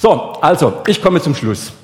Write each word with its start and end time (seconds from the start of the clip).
So, 0.00 0.12
also, 0.40 0.80
ich 0.86 1.02
komme 1.02 1.20
zum 1.20 1.34
Schluss. 1.34 1.74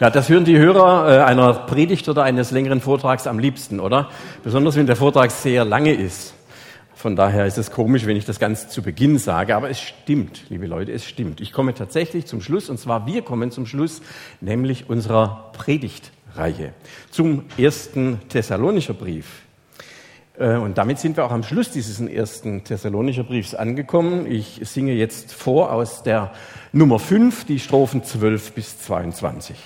Ja, 0.00 0.10
das 0.10 0.28
hören 0.28 0.44
die 0.44 0.58
Hörer 0.58 1.08
äh, 1.08 1.22
einer 1.22 1.54
Predigt 1.54 2.08
oder 2.08 2.24
eines 2.24 2.50
längeren 2.50 2.80
Vortrags 2.80 3.28
am 3.28 3.38
liebsten, 3.38 3.78
oder? 3.78 4.10
Besonders 4.42 4.74
wenn 4.74 4.88
der 4.88 4.96
Vortrag 4.96 5.30
sehr 5.30 5.64
lange 5.64 5.94
ist. 5.94 6.34
Von 6.96 7.14
daher 7.14 7.46
ist 7.46 7.58
es 7.58 7.70
komisch, 7.70 8.06
wenn 8.06 8.16
ich 8.16 8.24
das 8.24 8.40
ganz 8.40 8.70
zu 8.70 8.82
Beginn 8.82 9.18
sage, 9.18 9.54
aber 9.54 9.70
es 9.70 9.80
stimmt, 9.80 10.42
liebe 10.48 10.66
Leute, 10.66 10.90
es 10.90 11.06
stimmt. 11.06 11.40
Ich 11.40 11.52
komme 11.52 11.74
tatsächlich 11.74 12.26
zum 12.26 12.40
Schluss, 12.40 12.68
und 12.68 12.78
zwar 12.78 13.06
wir 13.06 13.22
kommen 13.22 13.52
zum 13.52 13.64
Schluss, 13.64 14.02
nämlich 14.40 14.90
unserer 14.90 15.52
Predigtreihe, 15.52 16.72
zum 17.12 17.44
ersten 17.56 18.18
Thessalonischer 18.28 18.94
Brief. 18.94 19.42
Äh, 20.38 20.56
und 20.56 20.78
damit 20.78 20.98
sind 20.98 21.16
wir 21.16 21.24
auch 21.24 21.30
am 21.30 21.42
Schluss 21.42 21.70
dieses 21.70 22.00
ersten 22.00 22.64
Thessalonischer 22.64 23.24
Briefs 23.24 23.54
angekommen. 23.54 24.30
Ich 24.30 24.60
singe 24.64 24.92
jetzt 24.92 25.32
vor 25.32 25.72
aus 25.72 26.02
der 26.02 26.32
Nummer 26.72 26.98
5, 26.98 27.44
die 27.44 27.58
Strophen 27.58 28.04
12 28.04 28.52
bis 28.52 28.78
22. 28.78 29.56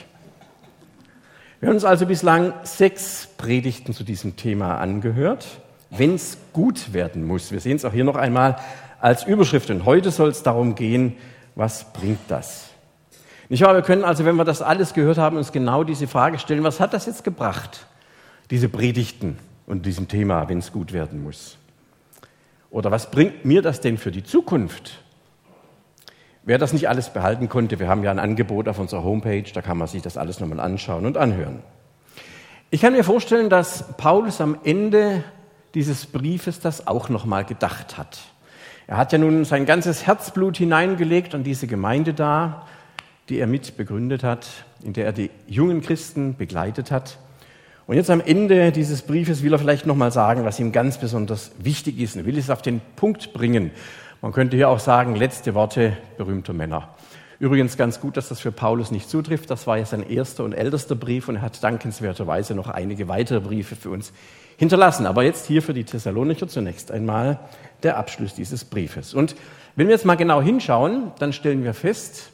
Wir 1.60 1.68
haben 1.68 1.76
uns 1.76 1.84
also 1.84 2.06
bislang 2.06 2.52
sechs 2.64 3.28
Predigten 3.38 3.94
zu 3.94 4.04
diesem 4.04 4.36
Thema 4.36 4.78
angehört. 4.78 5.46
Wenn 5.90 6.14
es 6.14 6.36
gut 6.52 6.92
werden 6.92 7.24
muss, 7.24 7.52
wir 7.52 7.60
sehen 7.60 7.76
es 7.76 7.84
auch 7.84 7.92
hier 7.92 8.04
noch 8.04 8.16
einmal 8.16 8.56
als 9.00 9.24
Überschrift. 9.24 9.70
Und 9.70 9.84
heute 9.84 10.10
soll 10.10 10.28
es 10.28 10.42
darum 10.42 10.74
gehen, 10.74 11.16
was 11.54 11.92
bringt 11.92 12.18
das? 12.28 12.66
Nicht 13.48 13.62
wahr? 13.62 13.74
Wir 13.74 13.82
können 13.82 14.04
also, 14.04 14.24
wenn 14.24 14.36
wir 14.36 14.44
das 14.44 14.60
alles 14.60 14.92
gehört 14.92 15.16
haben, 15.16 15.36
uns 15.36 15.52
genau 15.52 15.84
diese 15.84 16.08
Frage 16.08 16.38
stellen, 16.38 16.64
was 16.64 16.80
hat 16.80 16.92
das 16.92 17.06
jetzt 17.06 17.22
gebracht, 17.22 17.86
diese 18.50 18.68
Predigten 18.68 19.38
und 19.66 19.86
diesem 19.86 20.08
Thema, 20.08 20.48
wenn 20.48 20.58
es 20.58 20.72
gut 20.72 20.92
werden 20.92 21.22
muss? 21.22 21.58
Oder 22.70 22.90
was 22.90 23.10
bringt 23.10 23.44
mir 23.44 23.62
das 23.62 23.80
denn 23.80 23.98
für 23.98 24.10
die 24.10 24.24
Zukunft? 24.24 25.02
Wer 26.44 26.58
das 26.58 26.72
nicht 26.72 26.88
alles 26.88 27.10
behalten 27.10 27.48
konnte, 27.48 27.80
wir 27.80 27.88
haben 27.88 28.04
ja 28.04 28.10
ein 28.10 28.18
Angebot 28.18 28.68
auf 28.68 28.78
unserer 28.78 29.02
Homepage, 29.02 29.42
da 29.52 29.62
kann 29.62 29.78
man 29.78 29.88
sich 29.88 30.02
das 30.02 30.16
alles 30.16 30.38
nochmal 30.38 30.60
anschauen 30.60 31.04
und 31.04 31.16
anhören. 31.16 31.60
Ich 32.70 32.80
kann 32.80 32.92
mir 32.92 33.04
vorstellen, 33.04 33.50
dass 33.50 33.96
Paulus 33.96 34.40
am 34.40 34.58
Ende 34.62 35.24
dieses 35.74 36.06
Briefes 36.06 36.60
das 36.60 36.86
auch 36.86 37.08
nochmal 37.08 37.44
gedacht 37.44 37.98
hat. 37.98 38.20
Er 38.86 38.96
hat 38.96 39.12
ja 39.12 39.18
nun 39.18 39.44
sein 39.44 39.66
ganzes 39.66 40.06
Herzblut 40.06 40.56
hineingelegt 40.56 41.34
an 41.34 41.42
diese 41.42 41.66
Gemeinde 41.66 42.14
da, 42.14 42.66
die 43.28 43.38
er 43.38 43.46
mit 43.46 43.76
begründet 43.76 44.22
hat, 44.22 44.46
in 44.82 44.92
der 44.92 45.06
er 45.06 45.12
die 45.12 45.30
jungen 45.48 45.80
Christen 45.80 46.36
begleitet 46.36 46.90
hat. 46.90 47.18
Und 47.86 47.94
jetzt 47.94 48.10
am 48.10 48.20
Ende 48.20 48.72
dieses 48.72 49.02
Briefes 49.02 49.44
will 49.44 49.52
er 49.52 49.60
vielleicht 49.60 49.86
nochmal 49.86 50.10
sagen, 50.10 50.44
was 50.44 50.58
ihm 50.58 50.72
ganz 50.72 50.98
besonders 50.98 51.52
wichtig 51.58 52.00
ist. 52.00 52.16
Er 52.16 52.26
will 52.26 52.36
es 52.36 52.50
auf 52.50 52.60
den 52.60 52.80
Punkt 52.96 53.32
bringen. 53.32 53.70
Man 54.20 54.32
könnte 54.32 54.56
hier 54.56 54.68
auch 54.68 54.80
sagen, 54.80 55.14
letzte 55.14 55.54
Worte 55.54 55.96
berühmter 56.18 56.52
Männer. 56.52 56.88
Übrigens 57.38 57.76
ganz 57.76 58.00
gut, 58.00 58.16
dass 58.16 58.28
das 58.28 58.40
für 58.40 58.50
Paulus 58.50 58.90
nicht 58.90 59.08
zutrifft. 59.08 59.50
Das 59.50 59.68
war 59.68 59.78
ja 59.78 59.84
sein 59.84 60.02
erster 60.02 60.42
und 60.42 60.52
ältester 60.52 60.96
Brief 60.96 61.28
und 61.28 61.36
er 61.36 61.42
hat 61.42 61.62
dankenswerterweise 61.62 62.56
noch 62.56 62.68
einige 62.68 63.06
weitere 63.06 63.38
Briefe 63.38 63.76
für 63.76 63.90
uns 63.90 64.12
hinterlassen. 64.56 65.06
Aber 65.06 65.22
jetzt 65.22 65.46
hier 65.46 65.62
für 65.62 65.74
die 65.74 65.84
Thessalonicher 65.84 66.48
zunächst 66.48 66.90
einmal 66.90 67.38
der 67.84 67.98
Abschluss 67.98 68.34
dieses 68.34 68.64
Briefes. 68.64 69.14
Und 69.14 69.36
wenn 69.76 69.86
wir 69.86 69.94
jetzt 69.94 70.06
mal 70.06 70.16
genau 70.16 70.42
hinschauen, 70.42 71.12
dann 71.20 71.32
stellen 71.32 71.62
wir 71.62 71.74
fest, 71.74 72.32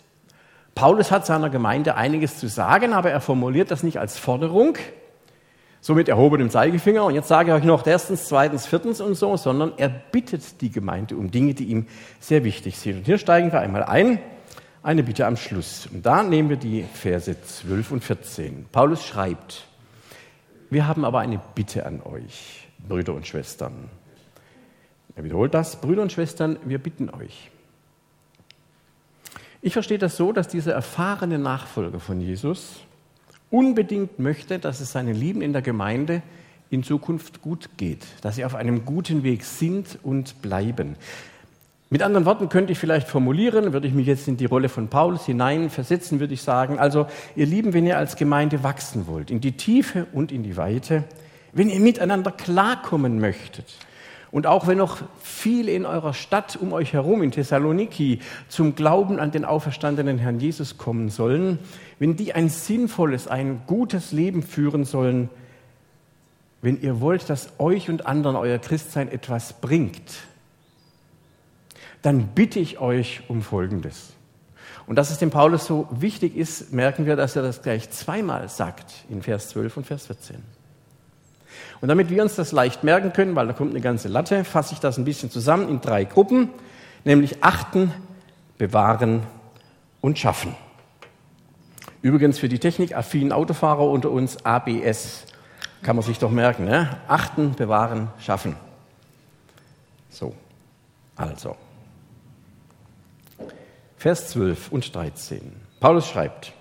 Paulus 0.75 1.11
hat 1.11 1.27
seiner 1.27 1.51
Gemeinde 1.51 1.97
einiges 1.97 2.39
zu 2.39 2.49
sagen, 2.49 2.95
aber 2.95 3.11
er 3.11 3.21
formuliert 3.21 3.71
das 3.71 3.83
nicht 3.83 3.99
als 3.99 4.17
Forderung, 4.17 4.79
so 5.83 5.95
mit 5.95 6.09
erhobenem 6.09 6.49
Zeigefinger. 6.49 7.05
Und 7.05 7.15
jetzt 7.15 7.29
sage 7.29 7.51
ich 7.51 7.57
euch 7.57 7.65
noch 7.65 7.85
erstens, 7.85 8.29
zweitens, 8.29 8.67
viertens 8.67 9.01
und 9.01 9.17
so, 9.17 9.37
sondern 9.37 9.73
er 9.77 9.89
bittet 9.89 10.61
die 10.61 10.71
Gemeinde 10.71 11.17
um 11.17 11.31
Dinge, 11.31 11.55
die 11.55 11.65
ihm 11.65 11.89
sehr 12.21 12.45
wichtig 12.45 12.79
sind. 12.79 12.99
Und 12.99 13.05
hier 13.05 13.19
steigen 13.19 13.53
wir 13.53 13.61
einmal 13.61 13.83
ein. 13.83 14.21
Eine 14.85 15.03
Bitte 15.03 15.27
am 15.27 15.37
Schluss. 15.37 15.89
Und 15.93 16.07
da 16.07 16.23
nehmen 16.23 16.49
wir 16.49 16.57
die 16.57 16.85
Verse 16.95 17.37
12 17.41 17.91
und 17.91 18.05
14. 18.05 18.67
Paulus 18.71 19.05
schreibt, 19.05 19.67
wir 20.71 20.87
haben 20.87 21.05
aber 21.05 21.21
eine 21.21 21.41
Bitte 21.55 21.85
an 21.85 22.01
euch, 22.01 22.67
Brüder 22.89 23.15
und 23.15 23.27
Schwestern. 23.27 23.91
Er 25.15 25.25
wiederholt 25.25 25.53
das, 25.53 25.81
Brüder 25.81 26.03
und 26.03 26.13
Schwestern, 26.13 26.59
wir 26.65 26.79
bitten 26.79 27.11
euch. 27.11 27.51
Ich 29.61 29.73
verstehe 29.73 29.99
das 29.99 30.17
so, 30.17 30.33
dass 30.33 30.49
dieser 30.49 30.73
erfahrene 30.73 31.39
Nachfolger 31.39 32.01
von 32.01 32.21
Jesus 32.21 32.81
unbedingt 33.53 34.19
möchte, 34.19 34.59
dass 34.59 34.81
es 34.81 34.91
seinen 34.91 35.15
Lieben 35.15 35.43
in 35.43 35.53
der 35.53 35.63
Gemeinde 35.63 36.23
in 36.71 36.83
Zukunft 36.83 37.43
gut 37.43 37.69
geht, 37.77 38.05
dass 38.23 38.37
sie 38.37 38.45
auf 38.45 38.55
einem 38.55 38.85
guten 38.85 39.23
Weg 39.23 39.45
sind 39.45 39.99
und 40.03 40.43
bleiben. 40.43 40.97
Mit 41.91 42.03
anderen 42.03 42.25
Worten 42.25 42.49
könnte 42.49 42.73
ich 42.73 42.79
vielleicht 42.79 43.07
formulieren, 43.07 43.75
würde 43.75 43.87
ich 43.87 43.93
mich 43.93 44.07
jetzt 44.07 44.27
in 44.27 44.39
die 44.39 44.47
Rolle 44.47 44.71
von 44.71 44.89
Paulus 44.89 45.27
hineinversetzen, 45.27 46.21
würde 46.21 46.33
ich 46.33 46.41
sagen, 46.41 46.79
also 46.79 47.07
ihr 47.37 47.45
Lieben, 47.45 47.75
wenn 47.75 47.87
ihr 47.87 47.99
als 47.99 48.17
Gemeinde 48.17 48.63
wachsen 48.63 49.07
wollt, 49.07 49.31
in 49.31 49.43
die 49.43 49.53
Tiefe 49.53 50.07
und 50.15 50.33
in 50.33 50.43
die 50.43 50.57
Weite, 50.57 51.05
wenn 51.53 51.69
ihr 51.69 51.81
miteinander 51.81 52.31
klarkommen 52.31 53.21
möchtet, 53.21 53.67
und 54.33 54.47
auch 54.47 54.67
wenn 54.67 54.79
noch 54.79 55.03
viele 55.21 55.73
in 55.73 55.85
eurer 55.85 56.15
Stadt 56.15 56.57
um 56.57 56.73
euch 56.73 56.95
herum, 56.95 57.23
in 57.23 57.31
Thessaloniki, 57.31 58.21
zum 58.49 58.75
Glauben 58.75 59.21
an 59.21 59.31
den 59.31 59.45
auferstandenen 59.45 60.17
Herrn 60.17 60.41
Jesus 60.41 60.79
kommen 60.79 61.11
sollen, 61.11 61.59
wenn 61.99 62.17
die 62.17 62.33
ein 62.33 62.49
sinnvolles, 62.49 63.29
ein 63.29 63.61
gutes 63.67 64.11
Leben 64.11 64.43
führen 64.43 64.87
sollen, 64.87 65.29
wenn 66.63 66.81
ihr 66.81 67.01
wollt, 67.01 67.29
dass 67.29 67.53
euch 67.59 67.91
und 67.91 68.07
anderen 68.07 68.37
euer 68.37 68.59
Christsein 68.59 69.13
etwas 69.13 69.61
bringt, 69.61 70.23
dann 72.01 72.29
bitte 72.29 72.59
ich 72.59 72.79
euch 72.79 73.21
um 73.29 73.43
Folgendes. 73.43 74.15
Und 74.87 74.97
dass 74.97 75.11
es 75.11 75.19
dem 75.19 75.31
Paulus 75.31 75.67
so 75.67 75.89
wichtig 75.91 76.37
ist, 76.37 76.73
merken 76.73 77.05
wir, 77.05 77.17
dass 77.17 77.37
er 77.37 77.43
das 77.43 77.61
gleich 77.61 77.91
zweimal 77.91 78.49
sagt 78.49 79.05
in 79.11 79.21
Vers 79.21 79.51
12 79.51 79.77
und 79.77 79.87
Vers 79.87 80.07
14. 80.07 80.62
Und 81.83 81.89
damit 81.89 82.11
wir 82.11 82.23
uns 82.23 82.37
das 82.37 82.53
leicht 82.53 82.85
merken 82.85 83.13
können, 83.13 83.35
weil 83.35 83.49
da 83.49 83.53
kommt 83.53 83.73
eine 83.73 83.81
ganze 83.81 84.07
Latte, 84.07 84.45
fasse 84.45 84.73
ich 84.73 84.79
das 84.79 84.99
ein 84.99 85.05
bisschen 85.05 85.33
zusammen 85.33 85.69
in 85.69 85.81
drei 85.81 86.05
Gruppen, 86.05 86.49
nämlich 87.05 87.43
achten, 87.43 87.93
bewahren 88.57 89.25
und 90.01 90.17
schaffen. 90.17 90.55
Übrigens 92.01 92.39
für 92.39 92.49
die 92.49 92.61
technikaffinen 92.61 93.33
Autofahrer 93.33 93.83
unter 93.83 94.13
uns 94.13 94.47
ABS 94.47 95.25
kann 95.83 95.97
man 95.97 96.05
sich 96.05 96.21
doch 96.21 96.31
merken. 96.31 96.67
Ne? 96.67 96.89
Achten, 97.09 97.57
bewahren, 97.57 98.11
schaffen. 98.21 98.55
So, 100.09 100.37
also. 101.17 101.57
Vers 103.97 104.29
12 104.31 104.71
und 104.71 104.95
13. 104.95 105.53
Paulus 105.81 106.07
schreibt, 106.07 106.53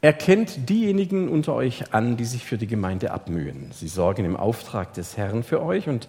Erkennt 0.00 0.68
diejenigen 0.68 1.28
unter 1.28 1.54
euch 1.54 1.92
an, 1.92 2.16
die 2.16 2.24
sich 2.24 2.44
für 2.44 2.56
die 2.56 2.68
Gemeinde 2.68 3.10
abmühen. 3.10 3.72
Sie 3.72 3.88
sorgen 3.88 4.24
im 4.24 4.36
Auftrag 4.36 4.94
des 4.94 5.16
Herrn 5.16 5.42
für 5.42 5.60
euch 5.60 5.88
und 5.88 6.08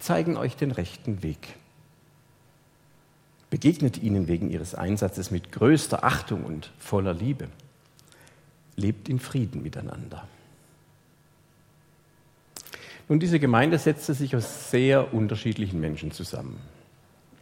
zeigen 0.00 0.36
euch 0.36 0.56
den 0.56 0.72
rechten 0.72 1.22
Weg. 1.22 1.54
Begegnet 3.50 4.02
ihnen 4.02 4.26
wegen 4.26 4.50
ihres 4.50 4.74
Einsatzes 4.74 5.30
mit 5.30 5.52
größter 5.52 6.02
Achtung 6.02 6.44
und 6.44 6.72
voller 6.78 7.14
Liebe. 7.14 7.48
Lebt 8.74 9.08
in 9.08 9.20
Frieden 9.20 9.62
miteinander. 9.62 10.26
Nun, 13.08 13.20
diese 13.20 13.38
Gemeinde 13.38 13.78
setzte 13.78 14.14
sich 14.14 14.34
aus 14.36 14.70
sehr 14.70 15.14
unterschiedlichen 15.14 15.80
Menschen 15.80 16.10
zusammen, 16.10 16.58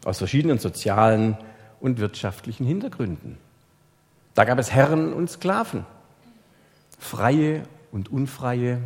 aus 0.05 0.19
verschiedenen 0.19 0.59
sozialen 0.59 1.37
und 1.81 1.99
wirtschaftlichen 1.99 2.67
Hintergründen. 2.67 3.39
Da 4.37 4.45
gab 4.45 4.59
es 4.59 4.71
Herren 4.71 5.13
und 5.13 5.31
Sklaven, 5.31 5.85
Freie 6.99 7.63
und 7.91 8.13
Unfreie, 8.13 8.79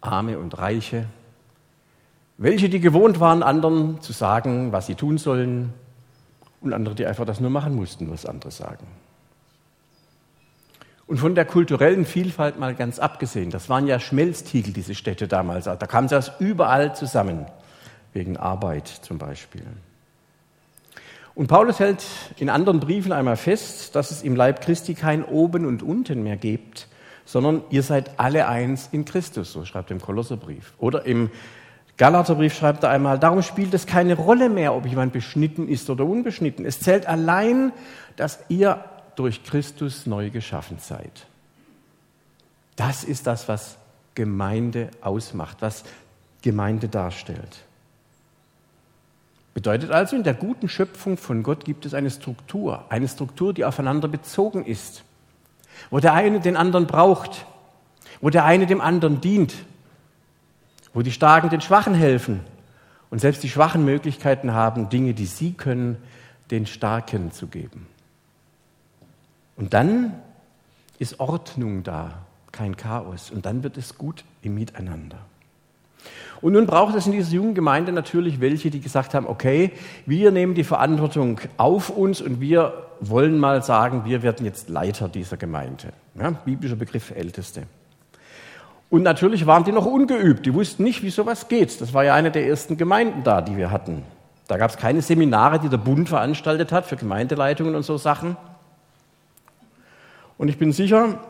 Arme 0.00 0.38
und 0.38 0.56
Reiche, 0.58 1.06
welche, 2.36 2.68
die 2.68 2.80
gewohnt 2.80 3.20
waren, 3.20 3.42
anderen 3.42 4.00
zu 4.02 4.12
sagen, 4.12 4.70
was 4.70 4.86
sie 4.86 4.94
tun 4.94 5.18
sollen, 5.18 5.72
und 6.60 6.72
andere, 6.72 6.94
die 6.94 7.06
einfach 7.06 7.24
das 7.24 7.40
nur 7.40 7.50
machen 7.50 7.74
mussten, 7.74 8.10
was 8.10 8.24
andere 8.24 8.50
sagen. 8.50 8.86
Und 11.06 11.18
von 11.18 11.34
der 11.34 11.44
kulturellen 11.44 12.04
Vielfalt 12.04 12.58
mal 12.58 12.74
ganz 12.74 12.98
abgesehen, 12.98 13.50
das 13.50 13.68
waren 13.68 13.86
ja 13.86 13.98
Schmelztiegel, 13.98 14.72
diese 14.72 14.94
Städte 14.94 15.26
damals. 15.26 15.64
Da 15.64 15.86
sie 16.08 16.16
aus 16.16 16.30
überall 16.38 16.94
zusammen, 16.94 17.46
wegen 18.12 18.36
Arbeit 18.36 18.86
zum 18.86 19.18
Beispiel. 19.18 19.64
Und 21.34 21.46
Paulus 21.46 21.80
hält 21.80 22.04
in 22.36 22.50
anderen 22.50 22.80
Briefen 22.80 23.12
einmal 23.12 23.36
fest, 23.36 23.94
dass 23.96 24.10
es 24.10 24.22
im 24.22 24.36
Leib 24.36 24.60
Christi 24.60 24.94
kein 24.94 25.24
Oben 25.24 25.64
und 25.64 25.82
Unten 25.82 26.22
mehr 26.22 26.36
gibt, 26.36 26.88
sondern 27.24 27.62
ihr 27.70 27.82
seid 27.82 28.18
alle 28.18 28.48
eins 28.48 28.88
in 28.92 29.04
Christus, 29.04 29.52
so 29.52 29.64
schreibt 29.64 29.90
er 29.90 29.96
im 29.96 30.02
Kolosserbrief. 30.02 30.74
Oder 30.78 31.06
im 31.06 31.30
Galaterbrief 31.96 32.54
schreibt 32.54 32.82
er 32.82 32.90
einmal, 32.90 33.18
darum 33.18 33.42
spielt 33.42 33.72
es 33.74 33.86
keine 33.86 34.14
Rolle 34.14 34.48
mehr, 34.48 34.74
ob 34.74 34.86
jemand 34.86 35.12
beschnitten 35.12 35.68
ist 35.68 35.88
oder 35.88 36.04
unbeschnitten. 36.04 36.64
Es 36.64 36.80
zählt 36.80 37.06
allein, 37.06 37.72
dass 38.16 38.40
ihr 38.48 38.84
durch 39.16 39.44
Christus 39.44 40.06
neu 40.06 40.30
geschaffen 40.30 40.78
seid. 40.80 41.26
Das 42.76 43.04
ist 43.04 43.26
das, 43.26 43.48
was 43.48 43.76
Gemeinde 44.14 44.90
ausmacht, 45.00 45.58
was 45.60 45.84
Gemeinde 46.42 46.88
darstellt. 46.88 47.64
Bedeutet 49.54 49.90
also, 49.90 50.16
in 50.16 50.22
der 50.22 50.34
guten 50.34 50.68
Schöpfung 50.68 51.16
von 51.16 51.42
Gott 51.42 51.64
gibt 51.64 51.84
es 51.84 51.94
eine 51.94 52.10
Struktur, 52.10 52.84
eine 52.88 53.08
Struktur, 53.08 53.52
die 53.52 53.64
aufeinander 53.64 54.08
bezogen 54.08 54.64
ist, 54.64 55.04
wo 55.90 55.98
der 55.98 56.14
eine 56.14 56.40
den 56.40 56.56
anderen 56.56 56.86
braucht, 56.86 57.46
wo 58.20 58.30
der 58.30 58.44
eine 58.44 58.66
dem 58.66 58.80
anderen 58.80 59.20
dient, 59.20 59.54
wo 60.94 61.02
die 61.02 61.12
Starken 61.12 61.50
den 61.50 61.60
Schwachen 61.60 61.94
helfen 61.94 62.40
und 63.10 63.20
selbst 63.20 63.42
die 63.42 63.50
Schwachen 63.50 63.84
Möglichkeiten 63.84 64.52
haben, 64.52 64.88
Dinge, 64.88 65.12
die 65.12 65.26
sie 65.26 65.52
können, 65.52 65.96
den 66.50 66.66
Starken 66.66 67.32
zu 67.32 67.46
geben. 67.46 67.86
Und 69.56 69.74
dann 69.74 70.14
ist 70.98 71.20
Ordnung 71.20 71.82
da, 71.82 72.14
kein 72.52 72.76
Chaos. 72.76 73.30
Und 73.30 73.46
dann 73.46 73.62
wird 73.62 73.76
es 73.76 73.98
gut 73.98 74.24
im 74.42 74.54
Miteinander. 74.54 75.18
Und 76.40 76.54
nun 76.54 76.66
braucht 76.66 76.96
es 76.96 77.06
in 77.06 77.12
dieser 77.12 77.32
jungen 77.32 77.54
Gemeinde 77.54 77.92
natürlich 77.92 78.40
welche, 78.40 78.70
die 78.70 78.80
gesagt 78.80 79.14
haben, 79.14 79.26
okay, 79.26 79.70
wir 80.06 80.32
nehmen 80.32 80.54
die 80.54 80.64
Verantwortung 80.64 81.40
auf 81.56 81.88
uns 81.88 82.20
und 82.20 82.40
wir 82.40 82.88
wollen 83.00 83.38
mal 83.38 83.62
sagen, 83.62 84.04
wir 84.04 84.22
werden 84.22 84.44
jetzt 84.44 84.68
Leiter 84.68 85.08
dieser 85.08 85.36
Gemeinde. 85.36 85.92
Ja, 86.18 86.30
biblischer 86.30 86.76
Begriff 86.76 87.12
Älteste. 87.12 87.62
Und 88.90 89.04
natürlich 89.04 89.46
waren 89.46 89.64
die 89.64 89.72
noch 89.72 89.86
ungeübt, 89.86 90.44
die 90.44 90.52
wussten 90.52 90.82
nicht, 90.82 91.02
wie 91.02 91.10
sowas 91.10 91.48
geht. 91.48 91.80
Das 91.80 91.94
war 91.94 92.04
ja 92.04 92.14
eine 92.14 92.30
der 92.30 92.46
ersten 92.46 92.76
Gemeinden 92.76 93.22
da, 93.22 93.40
die 93.40 93.56
wir 93.56 93.70
hatten. 93.70 94.02
Da 94.48 94.58
gab 94.58 94.70
es 94.70 94.76
keine 94.76 95.00
Seminare, 95.00 95.60
die 95.60 95.68
der 95.68 95.78
Bund 95.78 96.08
veranstaltet 96.08 96.72
hat 96.72 96.84
für 96.84 96.96
Gemeindeleitungen 96.96 97.74
und 97.74 97.84
so 97.84 97.96
Sachen. 97.96 98.36
Und 100.36 100.48
ich 100.48 100.58
bin 100.58 100.72
sicher, 100.72 101.20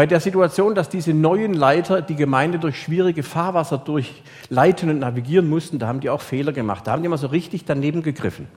bei 0.00 0.06
der 0.06 0.20
Situation, 0.20 0.74
dass 0.74 0.88
diese 0.88 1.12
neuen 1.12 1.52
Leiter 1.52 2.00
die 2.00 2.16
Gemeinde 2.16 2.58
durch 2.58 2.80
schwierige 2.80 3.22
Fahrwasser 3.22 3.76
durchleiten 3.76 4.88
und 4.88 5.00
navigieren 5.00 5.46
mussten, 5.46 5.78
da 5.78 5.88
haben 5.88 6.00
die 6.00 6.08
auch 6.08 6.22
Fehler 6.22 6.52
gemacht. 6.52 6.86
Da 6.86 6.92
haben 6.92 7.02
die 7.02 7.08
mal 7.10 7.18
so 7.18 7.26
richtig 7.26 7.66
daneben 7.66 8.02
gegriffen. 8.02 8.48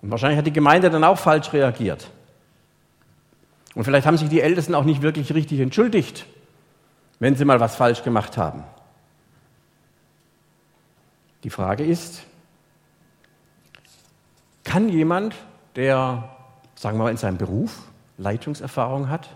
Und 0.00 0.12
wahrscheinlich 0.12 0.38
hat 0.38 0.46
die 0.46 0.52
Gemeinde 0.52 0.88
dann 0.88 1.02
auch 1.02 1.18
falsch 1.18 1.52
reagiert. 1.52 2.12
Und 3.74 3.82
vielleicht 3.82 4.06
haben 4.06 4.16
sich 4.16 4.28
die 4.28 4.40
Ältesten 4.40 4.76
auch 4.76 4.84
nicht 4.84 5.02
wirklich 5.02 5.34
richtig 5.34 5.58
entschuldigt, 5.58 6.26
wenn 7.18 7.34
sie 7.34 7.44
mal 7.44 7.58
was 7.58 7.74
falsch 7.74 8.04
gemacht 8.04 8.36
haben. 8.36 8.62
Die 11.42 11.50
Frage 11.50 11.82
ist, 11.82 12.22
kann 14.62 14.88
jemand, 14.88 15.34
der, 15.74 16.28
sagen 16.76 16.98
wir 16.98 17.02
mal, 17.02 17.10
in 17.10 17.16
seinem 17.16 17.38
Beruf 17.38 17.82
Leitungserfahrung 18.16 19.08
hat, 19.08 19.28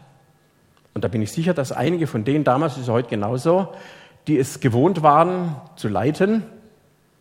und 0.96 1.04
da 1.04 1.08
bin 1.08 1.20
ich 1.20 1.30
sicher, 1.30 1.52
dass 1.52 1.72
einige 1.72 2.06
von 2.06 2.24
denen 2.24 2.42
damals, 2.42 2.78
ist 2.78 2.88
heute 2.88 3.10
genauso, 3.10 3.68
die 4.28 4.38
es 4.38 4.60
gewohnt 4.60 5.02
waren 5.02 5.54
zu 5.76 5.88
leiten, 5.88 6.42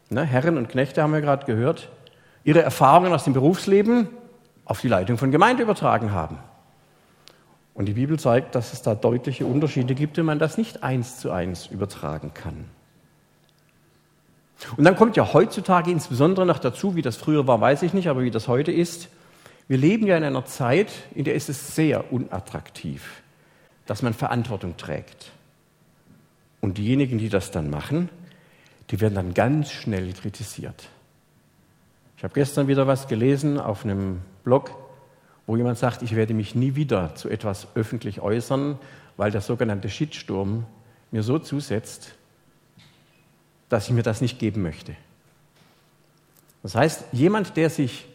ne, 0.10 0.24
Herren 0.24 0.57
und 0.57 0.69
Knechte 0.69 1.04
haben 1.04 1.12
wir 1.12 1.19
gerade 1.19 1.45
gehört, 1.45 1.89
ihre 2.45 2.62
Erfahrungen 2.62 3.12
aus 3.12 3.25
dem 3.25 3.33
Berufsleben 3.33 4.07
auf 4.63 4.80
die 4.80 4.88
Leitung 4.88 5.18
von 5.18 5.30
Gemeinde 5.30 5.63
übertragen 5.63 6.13
haben. 6.13 6.38
Und 7.74 7.88
die 7.88 7.95
Bibel 7.95 8.18
zeigt, 8.18 8.56
dass 8.56 8.72
es 8.72 8.81
da 8.81 8.95
deutliche 8.95 9.45
Unterschiede 9.45 9.94
gibt 9.94 10.18
und 10.18 10.25
man 10.25 10.39
das 10.39 10.57
nicht 10.57 10.81
eins 10.81 11.19
zu 11.19 11.31
eins 11.31 11.68
übertragen 11.68 12.33
kann. 12.33 12.63
Und 14.77 14.86
dann 14.86 14.95
kommt 14.95 15.18
ja 15.18 15.33
heutzutage 15.33 15.92
insbesondere 15.92 16.45
noch 16.45 16.60
dazu, 16.60 16.95
wie 16.95 17.01
das 17.01 17.18
früher 17.18 17.45
war, 17.45 17.60
weiß 17.60 17.81
ich 17.81 17.94
nicht, 17.94 18.07
aber 18.07 18.22
wie 18.22 18.31
das 18.31 18.48
heute 18.48 18.72
ist. 18.72 19.10
Wir 19.68 19.77
leben 19.77 20.07
ja 20.07 20.16
in 20.16 20.24
einer 20.24 20.45
Zeit, 20.45 20.94
in 21.13 21.25
der 21.25 21.36
ist 21.36 21.50
es 21.50 21.75
sehr 21.75 22.13
unattraktiv 22.13 23.22
dass 23.86 24.02
man 24.02 24.14
Verantwortung 24.14 24.78
trägt. 24.78 25.32
Und 26.62 26.78
diejenigen, 26.78 27.18
die 27.18 27.30
das 27.30 27.52
dann 27.52 27.70
machen, 27.70 28.10
die 28.90 29.00
werden 29.02 29.16
dann 29.16 29.34
ganz 29.34 29.72
schnell 29.72 30.14
kritisiert. 30.14 30.90
Ich 32.18 32.24
habe 32.24 32.34
gestern 32.34 32.68
wieder 32.68 32.88
was 32.88 33.08
gelesen 33.08 33.60
auf 33.60 33.84
einem 33.84 34.22
Blog, 34.44 34.72
wo 35.48 35.56
jemand 35.56 35.78
sagt, 35.78 36.02
ich 36.02 36.16
werde 36.16 36.34
mich 36.34 36.56
nie 36.56 36.76
wieder 36.76 37.14
zu 37.16 37.30
etwas 37.30 37.68
öffentlich 37.76 38.22
äußern, 38.22 38.80
weil 39.18 39.32
der 39.32 39.42
sogenannte 39.42 39.90
Shitsturm 39.90 40.66
mir 41.12 41.24
so 41.24 41.40
zusetzt, 41.40 42.16
dass 43.70 43.88
ich 43.88 43.94
mir 43.94 44.04
das 44.04 44.22
nicht 44.22 44.40
geben 44.40 44.62
möchte. 44.62 44.96
Das 46.64 46.76
heißt, 46.76 47.06
jemand, 47.12 47.58
der 47.58 47.70
sich 47.70 48.08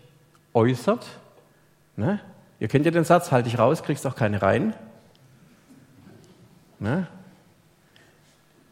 äußert, 0.55 1.07
ne, 1.97 2.21
ihr 2.59 2.69
kennt 2.69 2.85
ja 2.85 2.91
den 2.91 3.05
Satz, 3.05 3.31
halte 3.31 3.49
ich 3.49 3.59
raus, 3.59 3.83
kriegst 3.83 4.07
auch 4.07 4.17
keine 4.17 4.43
rein, 4.43 4.75
Ne? 6.81 7.07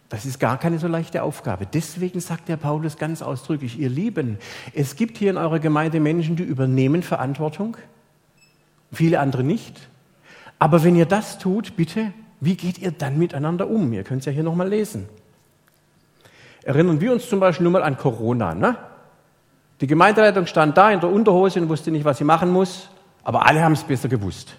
Das 0.08 0.24
ist 0.24 0.40
gar 0.40 0.58
keine 0.58 0.78
so 0.78 0.88
leichte 0.88 1.22
Aufgabe. 1.22 1.66
Deswegen 1.66 2.20
sagt 2.20 2.48
der 2.48 2.56
Paulus 2.56 2.96
ganz 2.96 3.20
ausdrücklich, 3.20 3.78
ihr 3.78 3.90
Lieben, 3.90 4.38
es 4.72 4.96
gibt 4.96 5.18
hier 5.18 5.30
in 5.30 5.36
eurer 5.36 5.58
Gemeinde 5.58 6.00
Menschen, 6.00 6.34
die 6.34 6.44
übernehmen 6.44 7.02
Verantwortung, 7.02 7.76
viele 8.90 9.20
andere 9.20 9.44
nicht. 9.44 9.88
Aber 10.58 10.82
wenn 10.82 10.96
ihr 10.96 11.04
das 11.04 11.38
tut, 11.38 11.76
bitte, 11.76 12.12
wie 12.40 12.56
geht 12.56 12.78
ihr 12.78 12.90
dann 12.90 13.18
miteinander 13.18 13.68
um? 13.68 13.92
Ihr 13.92 14.02
könnt 14.02 14.20
es 14.20 14.26
ja 14.26 14.32
hier 14.32 14.42
nochmal 14.42 14.68
lesen. 14.68 15.08
Erinnern 16.62 17.00
wir 17.00 17.12
uns 17.12 17.28
zum 17.28 17.40
Beispiel 17.40 17.64
nur 17.64 17.72
mal 17.72 17.82
an 17.82 17.96
Corona. 17.96 18.54
Ne? 18.54 18.76
Die 19.80 19.86
Gemeindeleitung 19.86 20.46
stand 20.46 20.76
da 20.76 20.90
in 20.90 21.00
der 21.00 21.10
Unterhose 21.10 21.60
und 21.60 21.68
wusste 21.68 21.90
nicht, 21.90 22.04
was 22.04 22.18
sie 22.18 22.24
machen 22.24 22.50
muss, 22.50 22.88
aber 23.22 23.46
alle 23.46 23.62
haben 23.62 23.72
es 23.72 23.84
besser 23.84 24.08
gewusst. 24.08 24.56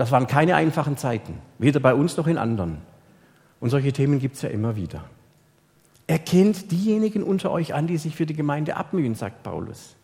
Das 0.00 0.12
waren 0.12 0.26
keine 0.26 0.54
einfachen 0.54 0.96
Zeiten, 0.96 1.34
weder 1.58 1.78
bei 1.78 1.92
uns 1.92 2.16
noch 2.16 2.26
in 2.26 2.38
anderen. 2.38 2.78
Und 3.60 3.68
solche 3.68 3.92
Themen 3.92 4.18
gibt 4.18 4.36
es 4.36 4.40
ja 4.40 4.48
immer 4.48 4.74
wieder. 4.74 5.04
Erkennt 6.06 6.72
diejenigen 6.72 7.22
unter 7.22 7.50
euch 7.50 7.74
an, 7.74 7.86
die 7.86 7.98
sich 7.98 8.16
für 8.16 8.24
die 8.24 8.32
Gemeinde 8.32 8.78
abmühen, 8.78 9.14
sagt 9.14 9.42
Paulus. 9.42 9.96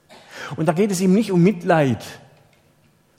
Und 0.56 0.66
da 0.69 0.75
geht 0.75 0.90
es 0.90 1.00
ihm 1.00 1.14
nicht 1.14 1.32
um 1.32 1.43
Mitleid 1.43 2.04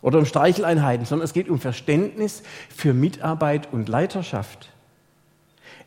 oder 0.04 0.20
um 0.20 0.26
Streicheleinheiten, 0.28 1.08
sondern 1.08 1.26
es 1.26 1.34
geht 1.34 1.50
um 1.50 1.60
Verständnis 1.60 2.44
für 2.70 2.94
Mitarbeit 2.94 3.74
und 3.74 3.90
Leiterschaft. 3.90 4.70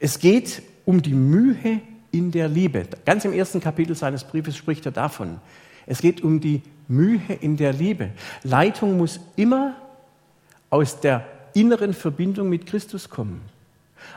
Es 0.00 0.18
geht 0.18 0.60
um 0.86 1.02
die 1.02 1.14
Mühe 1.14 1.80
in 2.10 2.32
der 2.32 2.48
Liebe. 2.48 2.88
Ganz 3.04 3.24
im 3.24 3.32
ersten 3.32 3.60
Kapitel 3.60 3.94
seines 3.94 4.24
Briefes 4.24 4.56
spricht 4.56 4.86
er 4.86 4.92
davon. 4.92 5.38
Es 5.86 6.00
geht 6.00 6.24
um 6.24 6.40
die 6.40 6.62
Mühe 6.88 7.20
in 7.40 7.56
der 7.56 7.72
Liebe. 7.72 8.10
Leitung 8.42 8.98
muss 8.98 9.20
immer 9.36 9.76
aus 10.70 11.00
der 11.00 11.26
inneren 11.54 11.92
Verbindung 11.92 12.48
mit 12.48 12.66
Christus 12.66 13.10
kommen. 13.10 13.42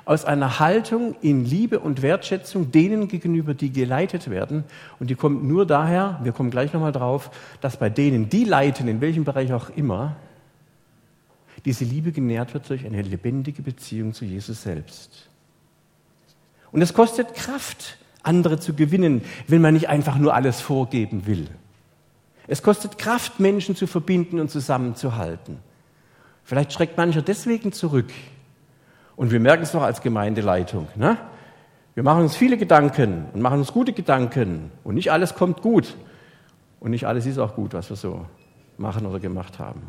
Aus 0.05 0.23
einer 0.23 0.59
Haltung 0.59 1.15
in 1.21 1.43
Liebe 1.45 1.79
und 1.79 2.01
Wertschätzung 2.01 2.71
denen 2.71 3.07
gegenüber, 3.07 3.53
die 3.53 3.71
geleitet 3.71 4.29
werden. 4.29 4.63
Und 4.99 5.09
die 5.09 5.15
kommt 5.15 5.43
nur 5.43 5.65
daher, 5.65 6.19
wir 6.23 6.31
kommen 6.31 6.51
gleich 6.51 6.71
nochmal 6.71 6.91
drauf, 6.91 7.31
dass 7.59 7.77
bei 7.77 7.89
denen, 7.89 8.29
die 8.29 8.45
leiten, 8.45 8.87
in 8.87 9.01
welchem 9.01 9.25
Bereich 9.25 9.51
auch 9.51 9.69
immer, 9.69 10.15
diese 11.65 11.85
Liebe 11.85 12.11
genährt 12.11 12.53
wird 12.53 12.69
durch 12.69 12.85
eine 12.85 13.01
lebendige 13.01 13.61
Beziehung 13.61 14.13
zu 14.13 14.25
Jesus 14.25 14.63
selbst. 14.63 15.29
Und 16.71 16.81
es 16.81 16.93
kostet 16.93 17.35
Kraft, 17.35 17.97
andere 18.23 18.59
zu 18.59 18.73
gewinnen, 18.73 19.21
wenn 19.47 19.61
man 19.61 19.73
nicht 19.73 19.89
einfach 19.89 20.17
nur 20.17 20.33
alles 20.33 20.59
vorgeben 20.59 21.25
will. 21.25 21.47
Es 22.47 22.61
kostet 22.61 22.97
Kraft, 22.97 23.39
Menschen 23.39 23.75
zu 23.75 23.87
verbinden 23.87 24.39
und 24.39 24.49
zusammenzuhalten. 24.49 25.59
Vielleicht 26.43 26.73
schreckt 26.73 26.97
mancher 26.97 27.21
deswegen 27.21 27.71
zurück. 27.71 28.11
Und 29.15 29.31
wir 29.31 29.39
merken 29.39 29.63
es 29.63 29.71
doch 29.71 29.81
als 29.83 30.01
Gemeindeleitung. 30.01 30.87
Ne? 30.95 31.17
Wir 31.93 32.03
machen 32.03 32.23
uns 32.23 32.35
viele 32.35 32.57
Gedanken 32.57 33.25
und 33.33 33.41
machen 33.41 33.59
uns 33.59 33.71
gute 33.71 33.93
Gedanken. 33.93 34.71
Und 34.83 34.95
nicht 34.95 35.11
alles 35.11 35.35
kommt 35.35 35.61
gut. 35.61 35.95
Und 36.79 36.91
nicht 36.91 37.05
alles 37.05 37.25
ist 37.25 37.37
auch 37.37 37.55
gut, 37.55 37.73
was 37.73 37.89
wir 37.89 37.95
so 37.95 38.25
machen 38.77 39.05
oder 39.05 39.19
gemacht 39.19 39.59
haben. 39.59 39.83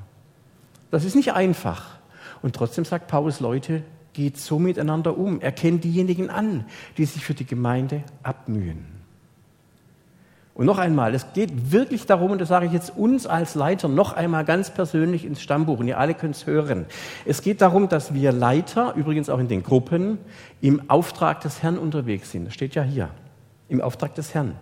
Das 0.91 1.05
ist 1.05 1.17
nicht 1.17 1.33
einfach. 1.33 1.99
Und 2.43 2.55
trotzdem 2.55 2.85
sagt 2.85 3.09
Paulus, 3.09 3.41
Leute, 3.41 3.83
geht 4.13 4.39
so 4.39 4.59
miteinander 4.59 5.19
um. 5.19 5.41
Erkennt 5.41 5.83
diejenigen 5.83 6.31
an, 6.31 6.67
die 6.99 7.05
sich 7.05 7.25
für 7.25 7.35
die 7.35 7.47
Gemeinde 7.47 8.05
abmühen. 8.23 8.94
Und 10.55 10.67
noch 10.67 10.79
einmal, 10.79 11.15
es 11.15 11.33
geht 11.33 11.73
wirklich 11.73 12.07
darum, 12.07 12.31
und 12.31 12.41
das 12.41 12.49
sage 12.49 12.67
ich 12.67 12.73
jetzt 12.73 12.97
uns 12.97 13.27
als 13.27 13.57
Leiter 13.57 13.89
noch 13.89 14.13
einmal 14.13 14.45
ganz 14.45 14.71
persönlich 14.71 15.25
ins 15.25 15.43
Stammbuch, 15.43 15.81
und 15.81 15.89
ihr 15.89 15.99
alle 15.99 16.15
könnt 16.15 16.37
es 16.37 16.47
hören. 16.47 16.87
Es 17.25 17.43
geht 17.43 17.61
darum, 17.61 17.89
dass 17.89 18.15
wir 18.15 18.31
Leiter, 18.31 18.95
übrigens 18.95 19.29
auch 19.29 19.41
in 19.41 19.49
den 19.49 19.65
Gruppen, 19.65 20.19
im 20.61 20.89
Auftrag 20.89 21.41
des 21.41 21.65
Herrn 21.65 21.77
unterwegs 21.77 22.31
sind. 22.31 22.47
Das 22.47 22.55
steht 22.55 22.77
ja 22.77 22.85
hier, 22.85 23.11
im 23.69 23.81
Auftrag 23.81 24.15
des 24.15 24.33
Herrn. 24.33 24.55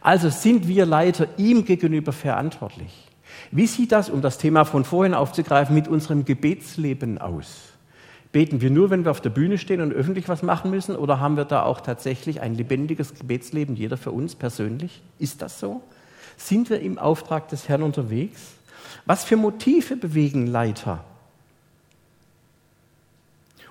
Also 0.00 0.28
sind 0.28 0.68
wir 0.68 0.86
Leiter 0.86 1.26
ihm 1.36 1.64
gegenüber 1.64 2.12
verantwortlich. 2.12 3.08
Wie 3.50 3.66
sieht 3.66 3.90
das, 3.90 4.08
um 4.08 4.22
das 4.22 4.38
Thema 4.38 4.64
von 4.64 4.84
vorhin 4.84 5.14
aufzugreifen, 5.14 5.74
mit 5.74 5.88
unserem 5.88 6.24
Gebetsleben 6.24 7.18
aus? 7.18 7.69
Beten 8.32 8.60
wir 8.60 8.70
nur, 8.70 8.90
wenn 8.90 9.04
wir 9.04 9.10
auf 9.10 9.20
der 9.20 9.30
Bühne 9.30 9.58
stehen 9.58 9.80
und 9.80 9.92
öffentlich 9.92 10.28
was 10.28 10.42
machen 10.42 10.70
müssen? 10.70 10.94
Oder 10.94 11.18
haben 11.18 11.36
wir 11.36 11.44
da 11.44 11.64
auch 11.64 11.80
tatsächlich 11.80 12.40
ein 12.40 12.54
lebendiges 12.54 13.14
Gebetsleben, 13.14 13.74
jeder 13.74 13.96
für 13.96 14.12
uns 14.12 14.36
persönlich? 14.36 15.02
Ist 15.18 15.42
das 15.42 15.58
so? 15.58 15.82
Sind 16.36 16.70
wir 16.70 16.80
im 16.80 16.98
Auftrag 16.98 17.48
des 17.48 17.68
Herrn 17.68 17.82
unterwegs? 17.82 18.52
Was 19.04 19.24
für 19.24 19.36
Motive 19.36 19.96
bewegen 19.96 20.46
Leiter? 20.46 21.04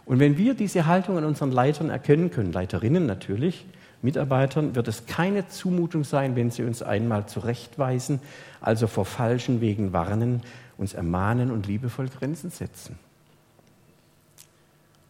Und 0.05 0.19
wenn 0.19 0.37
wir 0.37 0.55
diese 0.55 0.87
Haltung 0.87 1.17
an 1.17 1.23
unseren 1.23 1.51
Leitern 1.51 1.89
erkennen 1.89 2.31
können, 2.31 2.51
Leiterinnen 2.51 3.05
natürlich, 3.05 3.65
Mitarbeitern 4.01 4.75
wird 4.75 4.87
es 4.87 5.05
keine 5.05 5.47
Zumutung 5.47 6.03
sein, 6.03 6.35
wenn 6.35 6.51
sie 6.51 6.63
uns 6.63 6.81
einmal 6.81 7.27
zurechtweisen, 7.27 8.19
also 8.59 8.87
vor 8.87 9.05
falschen 9.05 9.61
Wegen 9.61 9.93
warnen, 9.93 10.41
uns 10.77 10.93
ermahnen 10.93 11.51
und 11.51 11.67
liebevoll 11.67 12.07
Grenzen 12.07 12.49
setzen. 12.49 12.97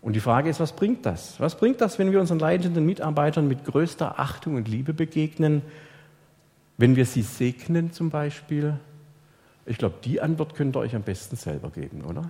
Und 0.02 0.14
die 0.14 0.22
Frage 0.22 0.50
ist, 0.50 0.60
was 0.60 0.74
bringt 0.74 1.06
das? 1.06 1.40
Was 1.40 1.58
bringt 1.58 1.82
das, 1.82 2.00
wenn 2.00 2.12
wir 2.12 2.20
unseren 2.22 2.40
leitenden 2.40 2.86
Mitarbeitern 2.86 3.48
mit 3.48 3.66
größter 3.66 4.20
Achtung 4.20 4.56
und 4.56 4.68
Liebe 4.68 4.94
begegnen, 4.94 5.62
wenn 6.78 6.96
wir 6.96 7.06
sie 7.06 7.22
segnen 7.22 7.92
zum 7.92 8.10
Beispiel? 8.10 8.80
Ich 9.66 9.78
glaube, 9.78 9.96
die 10.04 10.22
Antwort 10.22 10.56
könnt 10.56 10.76
ihr 10.76 10.80
euch 10.80 10.96
am 10.96 11.04
besten 11.04 11.36
selber 11.36 11.70
geben, 11.70 12.04
oder? 12.06 12.30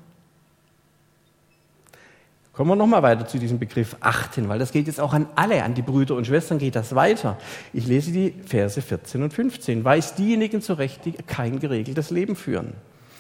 Kommen 2.60 2.72
wir 2.72 2.76
nochmal 2.76 3.04
weiter 3.04 3.26
zu 3.26 3.40
diesem 3.40 3.58
Begriff 3.58 3.96
achten, 4.02 4.50
weil 4.50 4.60
das 4.60 4.74
geht 4.74 4.88
jetzt 4.88 5.00
auch 5.00 5.14
an 5.14 5.28
alle, 5.36 5.64
an 5.64 5.76
die 5.76 5.82
Brüder 5.82 6.16
und 6.16 6.28
Schwestern 6.28 6.58
geht 6.58 6.76
das 6.76 6.94
weiter. 6.94 7.38
Ich 7.72 7.88
lese 7.88 8.12
die 8.12 8.34
Verse 8.46 8.82
14 8.82 9.24
und 9.24 9.34
15. 9.34 9.86
Weist 9.86 10.18
diejenigen 10.18 10.62
zurecht, 10.62 11.06
die 11.06 11.14
kein 11.14 11.60
geregeltes 11.60 12.10
Leben 12.10 12.36
führen. 12.36 12.74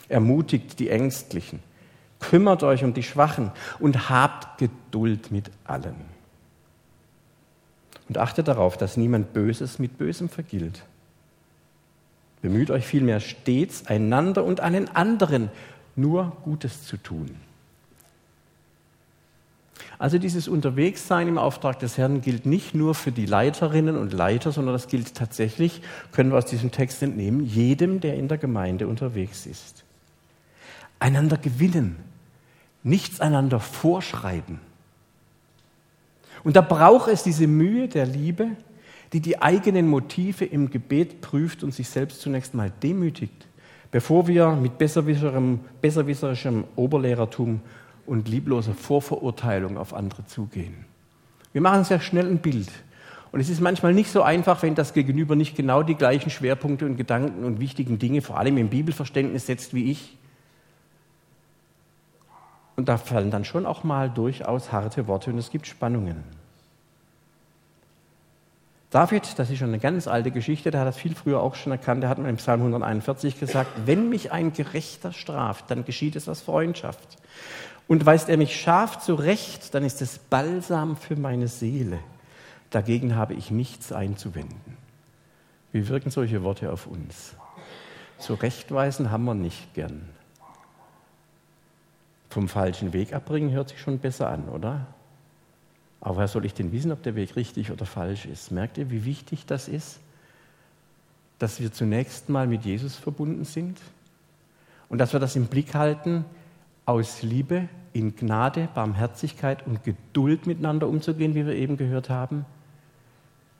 Ermutigt 0.10 0.78
die 0.80 0.90
Ängstlichen. 0.90 1.60
Kümmert 2.20 2.64
euch 2.64 2.84
um 2.84 2.94
die 2.94 3.04
Schwachen 3.04 3.52
und 3.80 4.10
habt 4.10 4.58
Geduld 4.58 5.32
mit 5.32 5.50
allen. 5.66 5.96
Und 8.08 8.18
achtet 8.18 8.48
darauf, 8.48 8.78
dass 8.78 8.98
niemand 8.98 9.34
Böses 9.34 9.80
mit 9.80 9.98
Bösem 9.98 10.30
vergilt. 10.30 10.84
Bemüht 12.42 12.72
euch 12.72 12.86
vielmehr 12.86 13.20
stets, 13.20 13.86
einander 13.88 14.44
und 14.44 14.62
allen 14.62 14.94
anderen 14.96 15.50
nur 15.96 16.38
Gutes 16.44 16.86
zu 16.86 16.98
tun 16.98 17.36
also 20.00 20.18
dieses 20.18 20.48
Unterwegssein 20.48 21.28
im 21.28 21.38
Auftrag 21.38 21.78
des 21.80 21.98
Herrn 21.98 22.22
gilt 22.22 22.46
nicht 22.46 22.74
nur 22.74 22.96
für 22.96 23.12
die 23.12 23.26
Leiterinnen 23.26 23.98
und 23.98 24.14
Leiter, 24.14 24.54
sondern 24.54 24.74
das 24.74 24.88
gilt 24.88 25.14
tatsächlich, 25.14 25.82
können 26.14 26.32
wir 26.32 26.38
aus 26.38 26.46
diesem 26.46 26.72
Text 26.72 27.04
entnehmen, 27.04 27.46
jedem, 27.46 28.00
der 28.00 28.16
in 28.16 28.30
der 28.30 28.38
Gemeinde 28.38 28.88
unterwegs 28.88 29.46
ist. 29.46 29.84
Einander 31.00 31.38
gewinnen, 31.38 31.98
nichts 32.84 33.22
einander 33.22 33.60
vorschreiben. 33.60 34.60
Und 36.44 36.56
da 36.56 36.62
braucht 36.62 37.10
es 37.10 37.24
diese 37.24 37.48
Mühe 37.48 37.88
der 37.88 38.06
Liebe, 38.06 38.48
die 39.14 39.20
die 39.20 39.42
eigenen 39.42 39.88
Motive 39.88 40.46
im 40.46 40.70
Gebet 40.70 41.22
prüft 41.22 41.64
und 41.64 41.74
sich 41.74 41.90
selbst 41.90 42.22
zunächst 42.22 42.54
mal 42.54 42.72
demütigt, 42.84 43.48
bevor 43.92 44.28
wir 44.28 44.52
mit 44.52 44.78
besserwisserischem, 44.78 45.60
besserwisserischem 45.82 46.64
Oberlehrertum 46.76 47.62
und 48.06 48.28
liebloser 48.28 48.74
Vorverurteilung 48.74 49.78
auf 49.78 49.94
andere 49.94 50.26
zugehen. 50.26 50.86
Wir 51.52 51.62
machen 51.62 51.84
sehr 51.84 52.00
schnell 52.00 52.28
ein 52.28 52.40
Bild. 52.40 52.70
Und 53.32 53.40
es 53.40 53.50
ist 53.50 53.62
manchmal 53.62 53.94
nicht 53.94 54.12
so 54.12 54.24
einfach, 54.24 54.64
wenn 54.64 54.74
das 54.74 54.94
Gegenüber 54.94 55.36
nicht 55.36 55.56
genau 55.56 55.84
die 55.84 55.96
gleichen 55.96 56.30
Schwerpunkte 56.32 56.86
und 56.86 56.98
Gedanken 56.98 57.44
und 57.44 57.60
wichtigen 57.60 58.00
Dinge, 58.00 58.22
vor 58.22 58.40
allem 58.40 58.58
im 58.58 58.70
Bibelverständnis, 58.70 59.46
setzt 59.46 59.74
wie 59.74 59.92
ich. 59.92 60.18
Und 62.80 62.88
da 62.88 62.98
fallen 62.98 63.30
dann 63.30 63.44
schon 63.44 63.66
auch 63.66 63.84
mal 63.84 64.10
durchaus 64.10 64.72
harte 64.72 65.06
Worte 65.08 65.32
und 65.32 65.38
es 65.38 65.52
gibt 65.52 65.68
Spannungen. 65.68 66.24
David, 68.90 69.38
das 69.38 69.50
ist 69.50 69.58
schon 69.58 69.68
eine 69.68 69.80
ganz 69.80 70.08
alte 70.08 70.32
Geschichte, 70.32 70.72
der 70.72 70.80
hat 70.80 70.88
das 70.88 70.96
viel 70.96 71.14
früher 71.14 71.42
auch 71.42 71.56
schon 71.56 71.74
erkannt, 71.74 72.04
der 72.04 72.10
hat 72.10 72.20
im 72.20 72.38
Psalm 72.38 72.62
141 72.62 73.38
gesagt, 73.38 73.70
wenn 73.86 74.08
mich 74.08 74.32
ein 74.32 74.54
Gerechter 74.54 75.12
straft, 75.12 75.70
dann 75.70 75.84
geschieht 75.84 76.16
es 76.16 76.30
aus 76.30 76.40
Freundschaft. 76.40 77.18
Und 77.90 78.06
weist 78.06 78.30
er 78.30 78.38
mich 78.38 78.58
scharf 78.58 79.00
zurecht, 79.00 79.74
dann 79.76 79.84
ist 79.84 80.02
es 80.02 80.18
Balsam 80.18 80.96
für 80.96 81.18
meine 81.18 81.50
Seele. 81.50 82.00
Dagegen 82.70 83.18
habe 83.18 83.34
ich 83.34 83.52
nichts 83.52 83.92
einzuwenden. 83.92 84.78
Wie 85.74 85.90
wirken 85.90 86.12
solche 86.12 86.44
Worte 86.44 86.72
auf 86.72 86.88
uns? 86.88 87.36
Zurechtweisen 88.20 89.12
haben 89.12 89.26
wir 89.26 89.36
nicht 89.36 89.74
gern. 89.74 90.08
Vom 92.30 92.48
falschen 92.48 92.94
Weg 92.94 93.14
abbringen 93.14 93.52
hört 93.52 93.70
sich 93.70 93.82
schon 93.82 94.00
besser 94.00 94.30
an, 94.30 94.50
oder? 94.50 94.88
Aber 96.02 96.18
woher 96.18 96.28
soll 96.28 96.46
ich 96.46 96.54
denn 96.54 96.72
wissen, 96.72 96.92
ob 96.92 97.04
der 97.04 97.16
Weg 97.16 97.36
richtig 97.36 97.72
oder 97.72 97.86
falsch 97.86 98.26
ist? 98.26 98.52
Merkt 98.52 98.78
ihr, 98.78 98.90
wie 98.90 99.04
wichtig 99.06 99.46
das 99.46 99.68
ist, 99.68 100.00
dass 101.40 101.60
wir 101.60 101.72
zunächst 101.72 102.30
mal 102.30 102.48
mit 102.48 102.66
Jesus 102.66 102.96
verbunden 102.96 103.46
sind 103.46 103.80
und 104.90 104.98
dass 105.00 105.14
wir 105.14 105.20
das 105.20 105.36
im 105.36 105.48
Blick 105.48 105.74
halten, 105.74 106.26
aus 106.86 107.22
Liebe 107.22 107.70
in 107.94 108.16
Gnade, 108.16 108.68
Barmherzigkeit 108.74 109.66
und 109.66 109.84
Geduld 109.84 110.48
miteinander 110.48 110.88
umzugehen, 110.88 111.36
wie 111.36 111.46
wir 111.46 111.54
eben 111.54 111.78
gehört 111.78 112.10
haben. 112.10 112.46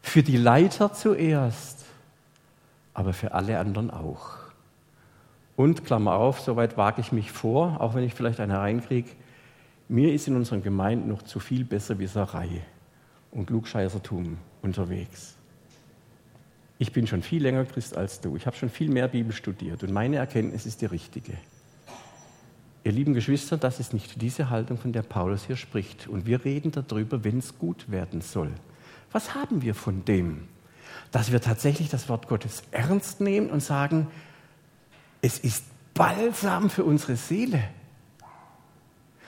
Für 0.02 0.24
die 0.24 0.38
Leiter 0.38 0.94
zuerst, 0.94 1.86
aber 2.94 3.14
für 3.14 3.34
alle 3.34 3.60
anderen 3.60 3.92
auch. 3.92 4.39
Und, 5.60 5.84
Klammer 5.84 6.14
auf, 6.14 6.40
soweit 6.40 6.78
wage 6.78 7.02
ich 7.02 7.12
mich 7.12 7.34
vor, 7.34 7.82
auch 7.82 7.94
wenn 7.94 8.06
ich 8.06 8.14
vielleicht 8.14 8.40
eine 8.40 8.60
reinkriege, 8.60 9.10
mir 9.90 10.14
ist 10.14 10.26
in 10.26 10.38
unseren 10.38 10.64
Gemeinden 10.64 11.10
noch 11.10 11.22
zu 11.22 11.42
viel 11.42 11.66
Besserwisserei 11.66 12.48
und 13.32 13.48
Klugscheißertum 13.48 14.38
unterwegs. 14.62 15.36
Ich 16.78 16.94
bin 16.94 17.08
schon 17.08 17.22
viel 17.24 17.44
länger 17.44 17.66
Christ 17.66 17.98
als 17.98 18.22
du. 18.22 18.38
Ich 18.38 18.46
habe 18.46 18.56
schon 18.56 18.70
viel 18.70 18.90
mehr 18.90 19.10
Bibel 19.10 19.34
studiert 19.34 19.84
und 19.84 19.92
meine 19.92 20.16
Erkenntnis 20.16 20.66
ist 20.66 20.80
die 20.80 20.86
richtige. 20.86 21.34
Ihr 22.86 22.94
lieben 22.94 23.14
Geschwister, 23.14 23.58
das 23.58 23.82
ist 23.82 23.92
nicht 23.92 24.22
diese 24.22 24.50
Haltung, 24.50 24.78
von 24.78 24.94
der 24.94 25.04
Paulus 25.04 25.44
hier 25.44 25.58
spricht. 25.58 26.08
Und 26.08 26.26
wir 26.26 26.46
reden 26.46 26.72
darüber, 26.72 27.26
wenn 27.26 27.40
es 27.40 27.60
gut 27.60 27.92
werden 27.92 28.22
soll. 28.22 28.54
Was 29.12 29.36
haben 29.36 29.62
wir 29.62 29.76
von 29.76 30.06
dem? 30.06 30.48
Dass 31.12 31.34
wir 31.34 31.42
tatsächlich 31.42 31.90
das 31.90 32.08
Wort 32.08 32.30
Gottes 32.30 32.64
ernst 32.72 33.20
nehmen 33.20 33.50
und 33.50 33.62
sagen, 33.62 34.08
es 35.22 35.40
ist 35.40 35.66
Balsam 35.94 36.70
für 36.70 36.84
unsere 36.84 37.16
Seele. 37.16 37.64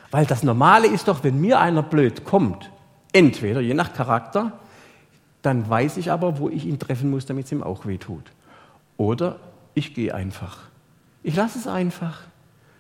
Weil 0.10 0.26
das 0.26 0.44
Normale 0.44 0.88
ist 0.88 1.08
doch, 1.08 1.24
wenn 1.24 1.40
mir 1.40 1.60
einer 1.60 1.84
blöd 1.84 2.26
kommt, 2.26 2.70
entweder 3.14 3.62
je 3.62 3.74
nach 3.74 3.94
Charakter, 3.94 4.60
dann 5.42 5.70
weiß 5.70 5.98
ich 5.98 6.12
aber, 6.12 6.38
wo 6.38 6.50
ich 6.50 6.66
ihn 6.66 6.80
treffen 6.80 7.10
muss, 7.10 7.26
damit 7.26 7.46
es 7.46 7.52
ihm 7.52 7.64
auch 7.64 7.86
weh 7.86 7.98
tut. 7.98 8.32
Oder 8.98 9.40
ich 9.74 9.94
gehe 9.94 10.14
einfach. 10.14 10.60
Ich 11.24 11.36
lasse 11.36 11.60
es 11.60 11.68
einfach. 11.68 12.22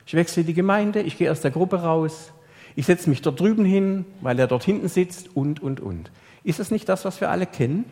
Ich 0.05 0.13
wechsle 0.13 0.43
die 0.43 0.53
Gemeinde, 0.53 1.01
ich 1.01 1.17
gehe 1.17 1.31
aus 1.31 1.41
der 1.41 1.51
Gruppe 1.51 1.81
raus, 1.81 2.31
ich 2.75 2.85
setze 2.85 3.09
mich 3.09 3.21
dort 3.21 3.39
drüben 3.39 3.65
hin, 3.65 4.05
weil 4.21 4.37
er 4.39 4.47
dort 4.47 4.63
hinten 4.63 4.87
sitzt 4.87 5.35
und, 5.35 5.61
und, 5.61 5.79
und. 5.79 6.11
Ist 6.43 6.59
das 6.59 6.71
nicht 6.71 6.87
das, 6.89 7.05
was 7.05 7.21
wir 7.21 7.29
alle 7.29 7.45
kennen? 7.45 7.85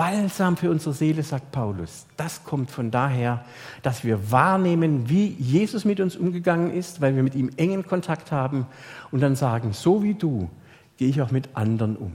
Balsam 0.00 0.56
für 0.56 0.70
unsere 0.70 0.94
Seele, 0.94 1.22
sagt 1.22 1.52
Paulus. 1.52 2.06
Das 2.16 2.42
kommt 2.42 2.70
von 2.70 2.90
daher, 2.90 3.44
dass 3.82 4.02
wir 4.02 4.30
wahrnehmen, 4.30 5.10
wie 5.10 5.26
Jesus 5.38 5.84
mit 5.84 6.00
uns 6.00 6.16
umgegangen 6.16 6.72
ist, 6.72 7.02
weil 7.02 7.16
wir 7.16 7.22
mit 7.22 7.34
ihm 7.34 7.50
engen 7.58 7.86
Kontakt 7.86 8.32
haben 8.32 8.66
und 9.10 9.20
dann 9.20 9.36
sagen, 9.36 9.74
so 9.74 10.02
wie 10.02 10.14
du 10.14 10.48
gehe 10.96 11.10
ich 11.10 11.20
auch 11.20 11.30
mit 11.30 11.50
anderen 11.52 11.96
um. 11.96 12.12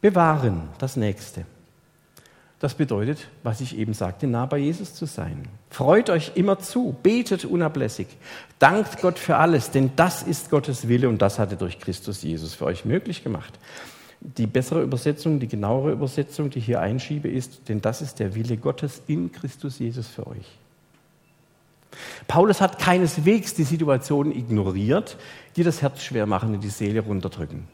Bewahren, 0.00 0.70
das 0.78 0.96
nächste. 0.96 1.44
Das 2.58 2.72
bedeutet, 2.72 3.28
was 3.42 3.60
ich 3.60 3.76
eben 3.76 3.92
sagte, 3.92 4.26
nah 4.26 4.46
bei 4.46 4.56
Jesus 4.56 4.94
zu 4.94 5.04
sein. 5.04 5.46
Freut 5.68 6.08
euch 6.08 6.32
immer 6.36 6.58
zu, 6.58 6.96
betet 7.02 7.44
unablässig, 7.44 8.06
dankt 8.58 9.02
Gott 9.02 9.18
für 9.18 9.36
alles, 9.36 9.72
denn 9.72 9.90
das 9.94 10.22
ist 10.22 10.48
Gottes 10.48 10.88
Wille 10.88 11.10
und 11.10 11.20
das 11.20 11.38
hat 11.38 11.50
er 11.50 11.58
durch 11.58 11.80
Christus 11.80 12.22
Jesus 12.22 12.54
für 12.54 12.64
euch 12.64 12.86
möglich 12.86 13.22
gemacht. 13.22 13.58
Die 14.24 14.46
bessere 14.46 14.82
Übersetzung, 14.82 15.38
die 15.38 15.48
genauere 15.48 15.92
Übersetzung, 15.92 16.48
die 16.48 16.58
ich 16.58 16.66
hier 16.66 16.80
einschiebe, 16.80 17.28
ist, 17.28 17.68
denn 17.68 17.82
das 17.82 18.00
ist 18.00 18.18
der 18.18 18.34
Wille 18.34 18.56
Gottes 18.56 19.02
in 19.06 19.30
Christus 19.30 19.78
Jesus 19.78 20.08
für 20.08 20.26
euch. 20.26 20.58
Paulus 22.26 22.60
hat 22.60 22.78
keineswegs 22.78 23.54
die 23.54 23.64
Situationen 23.64 24.34
ignoriert, 24.34 25.18
die 25.56 25.62
das 25.62 25.82
Herz 25.82 26.02
schwer 26.02 26.26
machen 26.26 26.54
und 26.54 26.64
die 26.64 26.70
Seele 26.70 27.00
runterdrücken. 27.00 27.68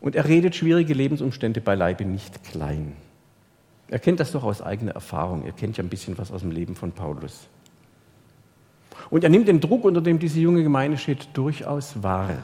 Und 0.00 0.14
er 0.14 0.28
redet 0.28 0.54
schwierige 0.54 0.92
Lebensumstände 0.92 1.62
beileibe 1.62 2.04
nicht 2.04 2.44
klein. 2.44 2.92
Er 3.88 3.98
kennt 3.98 4.20
das 4.20 4.32
doch 4.32 4.44
aus 4.44 4.60
eigener 4.60 4.92
Erfahrung. 4.92 5.44
Er 5.44 5.52
kennt 5.52 5.78
ja 5.78 5.84
ein 5.84 5.88
bisschen 5.88 6.18
was 6.18 6.30
aus 6.30 6.42
dem 6.42 6.50
Leben 6.50 6.74
von 6.74 6.92
Paulus. 6.92 7.48
Und 9.10 9.24
er 9.24 9.30
nimmt 9.30 9.48
den 9.48 9.60
Druck, 9.60 9.84
unter 9.84 10.00
dem 10.00 10.18
diese 10.18 10.40
junge 10.40 10.62
Gemeinde 10.62 10.98
steht, 10.98 11.28
durchaus 11.32 12.02
wahr. 12.02 12.42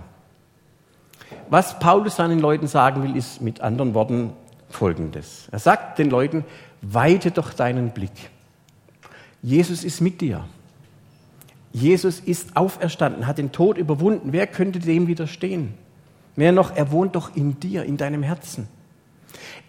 Was 1.48 1.78
Paulus 1.78 2.16
seinen 2.16 2.38
Leuten 2.38 2.66
sagen 2.66 3.02
will, 3.02 3.16
ist 3.16 3.40
mit 3.40 3.60
anderen 3.60 3.94
Worten 3.94 4.32
Folgendes. 4.68 5.48
Er 5.50 5.58
sagt 5.58 5.98
den 5.98 6.10
Leuten, 6.10 6.44
weite 6.82 7.30
doch 7.30 7.52
deinen 7.52 7.90
Blick. 7.90 8.30
Jesus 9.42 9.84
ist 9.84 10.00
mit 10.00 10.20
dir. 10.20 10.44
Jesus 11.72 12.20
ist 12.20 12.56
auferstanden, 12.56 13.26
hat 13.26 13.38
den 13.38 13.52
Tod 13.52 13.78
überwunden. 13.78 14.32
Wer 14.32 14.46
könnte 14.46 14.78
dem 14.78 15.06
widerstehen? 15.06 15.74
Mehr 16.36 16.52
noch, 16.52 16.74
er 16.74 16.90
wohnt 16.90 17.16
doch 17.16 17.36
in 17.36 17.60
dir, 17.60 17.84
in 17.84 17.96
deinem 17.96 18.22
Herzen. 18.22 18.68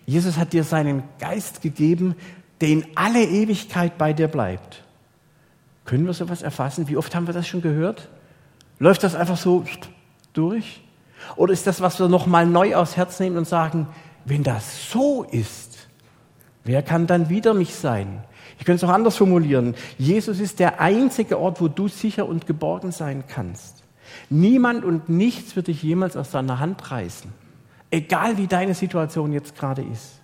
Jesus 0.05 0.37
hat 0.37 0.53
dir 0.53 0.63
seinen 0.63 1.03
Geist 1.19 1.61
gegeben, 1.61 2.15
der 2.59 2.69
in 2.69 2.85
alle 2.95 3.23
Ewigkeit 3.23 3.97
bei 3.97 4.13
dir 4.13 4.27
bleibt. 4.27 4.83
Können 5.85 6.05
wir 6.05 6.13
sowas 6.13 6.41
erfassen? 6.41 6.87
Wie 6.87 6.97
oft 6.97 7.13
haben 7.15 7.27
wir 7.27 7.33
das 7.33 7.47
schon 7.47 7.61
gehört? 7.61 8.09
Läuft 8.79 9.03
das 9.03 9.15
einfach 9.15 9.37
so 9.37 9.63
durch? 10.33 10.81
Oder 11.35 11.53
ist 11.53 11.67
das, 11.67 11.81
was 11.81 11.99
wir 11.99 12.07
nochmal 12.07 12.45
neu 12.45 12.75
aufs 12.75 12.97
Herz 12.97 13.19
nehmen 13.19 13.37
und 13.37 13.47
sagen, 13.47 13.87
wenn 14.25 14.43
das 14.43 14.91
so 14.91 15.23
ist, 15.23 15.87
wer 16.63 16.83
kann 16.83 17.07
dann 17.07 17.29
wieder 17.29 17.53
mich 17.53 17.75
sein? 17.75 18.23
Ich 18.59 18.65
könnte 18.65 18.85
es 18.85 18.89
auch 18.89 18.93
anders 18.93 19.17
formulieren. 19.17 19.75
Jesus 19.97 20.39
ist 20.39 20.59
der 20.59 20.79
einzige 20.79 21.39
Ort, 21.39 21.61
wo 21.61 21.67
du 21.67 21.87
sicher 21.87 22.27
und 22.27 22.45
geborgen 22.45 22.91
sein 22.91 23.23
kannst. 23.27 23.83
Niemand 24.29 24.85
und 24.85 25.09
nichts 25.09 25.55
wird 25.55 25.67
dich 25.67 25.81
jemals 25.81 26.15
aus 26.15 26.31
deiner 26.31 26.59
Hand 26.59 26.91
reißen. 26.91 27.31
Egal 27.89 28.37
wie 28.37 28.47
deine 28.47 28.73
Situation 28.73 29.33
jetzt 29.33 29.57
gerade 29.57 29.81
ist. 29.81 30.21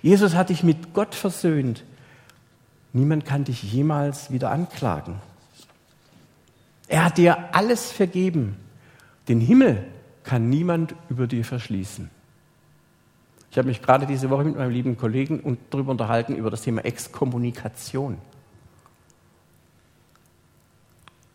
Jesus 0.00 0.34
hat 0.34 0.50
dich 0.50 0.62
mit 0.62 0.94
Gott 0.94 1.14
versöhnt. 1.14 1.84
Niemand 2.92 3.24
kann 3.24 3.44
dich 3.44 3.62
jemals 3.62 4.30
wieder 4.30 4.50
anklagen. 4.50 5.16
Er 6.88 7.04
hat 7.04 7.18
dir 7.18 7.54
alles 7.54 7.90
vergeben. 7.90 8.56
Den 9.28 9.40
Himmel 9.40 9.84
kann 10.24 10.48
niemand 10.48 10.94
über 11.08 11.26
dir 11.26 11.44
verschließen. 11.44 12.10
Ich 13.50 13.58
habe 13.58 13.68
mich 13.68 13.82
gerade 13.82 14.06
diese 14.06 14.30
Woche 14.30 14.44
mit 14.44 14.56
meinem 14.56 14.70
lieben 14.70 14.96
Kollegen 14.96 15.58
darüber 15.70 15.90
unterhalten, 15.90 16.36
über 16.36 16.50
das 16.50 16.62
Thema 16.62 16.84
Exkommunikation. 16.84 18.16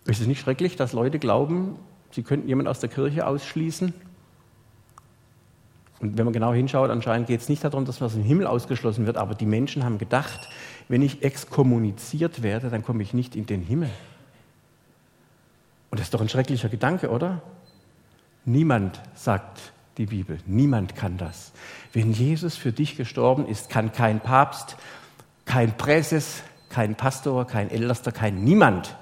Ist 0.06 0.22
es 0.22 0.28
nicht 0.28 0.40
schrecklich, 0.40 0.76
dass 0.76 0.94
Leute 0.94 1.20
glauben, 1.20 1.76
sie 2.12 2.24
könnten 2.24 2.48
jemanden 2.48 2.70
aus 2.70 2.80
der 2.80 2.90
Kirche 2.90 3.28
ausschließen? 3.28 3.94
Und 6.00 6.18
wenn 6.18 6.26
man 6.26 6.34
genau 6.34 6.54
hinschaut, 6.54 6.90
anscheinend 6.90 7.28
geht 7.28 7.42
es 7.42 7.50
nicht 7.50 7.64
darum, 7.64 7.86
dass 7.86 8.00
man 8.00 8.08
aus 8.08 8.14
dem 8.14 8.24
Himmel 8.24 8.48
ausgeschlossen 8.48 9.06
wird, 9.06 9.18
aber 9.18 9.36
die 9.36 9.46
Menschen 9.46 9.84
haben 9.84 9.98
gedacht, 9.98 10.48
wenn 10.88 11.02
ich 11.02 11.24
exkommuniziert 11.24 12.42
werde, 12.42 12.70
dann 12.70 12.84
komme 12.84 13.04
ich 13.04 13.14
nicht 13.14 13.36
in 13.36 13.46
den 13.46 13.62
Himmel. 13.62 13.90
Und 15.92 16.00
das 16.00 16.08
ist 16.08 16.14
doch 16.14 16.22
ein 16.22 16.30
schrecklicher 16.30 16.70
Gedanke, 16.70 17.10
oder? 17.10 17.42
Niemand, 18.48 19.02
sagt 19.14 19.74
die 19.98 20.06
Bibel, 20.06 20.40
niemand 20.46 20.96
kann 20.96 21.18
das. 21.18 21.52
Wenn 21.92 22.14
Jesus 22.14 22.56
für 22.56 22.72
dich 22.72 22.96
gestorben 22.96 23.46
ist, 23.46 23.70
kann 23.70 23.92
kein 23.92 24.22
Papst, 24.22 24.78
kein 25.44 25.76
Präses, 25.76 26.44
kein 26.70 26.96
Pastor, 26.96 27.46
kein 27.46 27.70
Ältester, 27.70 28.12
kein 28.12 28.44
niemand 28.44 28.96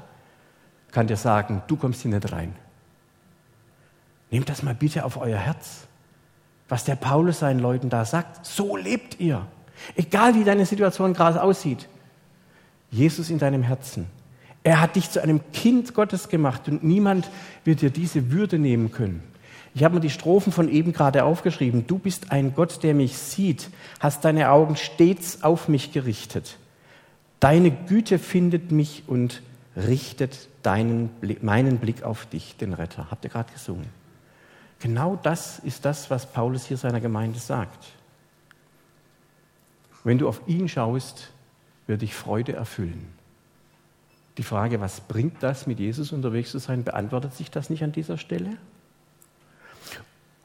kann 0.91 1.05
dir 1.05 1.17
sagen, 1.17 1.61
du 1.67 1.75
kommst 1.75 2.01
hier 2.01 2.11
nicht 2.11 2.31
rein. 2.31 2.55
Nehmt 4.31 4.49
das 4.49 4.63
mal 4.63 4.73
bitte 4.73 5.05
auf 5.05 5.17
euer 5.17 5.37
Herz, 5.37 5.87
was 6.69 6.85
der 6.85 6.95
Paulus 6.95 7.39
seinen 7.39 7.59
Leuten 7.59 7.89
da 7.89 8.03
sagt. 8.03 8.45
So 8.45 8.77
lebt 8.77 9.19
ihr. 9.19 9.45
Egal 9.95 10.33
wie 10.33 10.43
deine 10.43 10.65
Situation 10.65 11.13
gerade 11.13 11.43
aussieht. 11.43 11.87
Jesus 12.89 13.29
in 13.29 13.37
deinem 13.37 13.61
Herzen. 13.61 14.07
Er 14.63 14.81
hat 14.81 14.95
dich 14.95 15.11
zu 15.11 15.21
einem 15.21 15.41
Kind 15.51 15.93
Gottes 15.93 16.29
gemacht 16.29 16.67
und 16.67 16.83
niemand 16.83 17.29
wird 17.65 17.81
dir 17.81 17.91
diese 17.91 18.31
Würde 18.31 18.57
nehmen 18.57 18.91
können. 18.91 19.21
Ich 19.75 19.83
habe 19.83 19.95
mir 19.95 20.01
die 20.01 20.09
Strophen 20.09 20.53
von 20.53 20.69
eben 20.69 20.93
gerade 20.93 21.25
aufgeschrieben. 21.25 21.85
Du 21.85 21.99
bist 21.99 22.31
ein 22.31 22.55
Gott, 22.55 22.81
der 22.81 22.93
mich 22.93 23.17
sieht, 23.17 23.69
hast 23.99 24.23
deine 24.23 24.49
Augen 24.49 24.77
stets 24.77 25.43
auf 25.43 25.67
mich 25.67 25.91
gerichtet. 25.91 26.57
Deine 27.41 27.71
Güte 27.71 28.17
findet 28.17 28.71
mich 28.71 29.03
und 29.07 29.41
richtet 29.75 30.47
deinen, 30.63 31.09
meinen 31.41 31.79
Blick 31.79 32.03
auf 32.03 32.25
dich, 32.25 32.55
den 32.55 32.71
Retter. 32.71 33.11
Habt 33.11 33.25
ihr 33.25 33.29
gerade 33.29 33.51
gesungen? 33.51 33.87
Genau 34.79 35.19
das 35.21 35.59
ist 35.59 35.83
das, 35.83 36.09
was 36.09 36.31
Paulus 36.31 36.65
hier 36.65 36.77
seiner 36.77 37.01
Gemeinde 37.01 37.39
sagt. 37.39 37.85
Wenn 40.05 40.19
du 40.19 40.29
auf 40.29 40.41
ihn 40.47 40.69
schaust, 40.69 41.31
wird 41.85 42.01
dich 42.01 42.15
Freude 42.15 42.53
erfüllen. 42.53 43.07
Die 44.37 44.43
Frage, 44.43 44.79
was 44.79 45.01
bringt 45.01 45.43
das, 45.43 45.67
mit 45.67 45.79
Jesus 45.79 46.13
unterwegs 46.13 46.51
zu 46.51 46.59
sein, 46.59 46.85
beantwortet 46.85 47.33
sich 47.33 47.51
das 47.51 47.69
nicht 47.69 47.83
an 47.83 47.91
dieser 47.91 48.17
Stelle? 48.17 48.51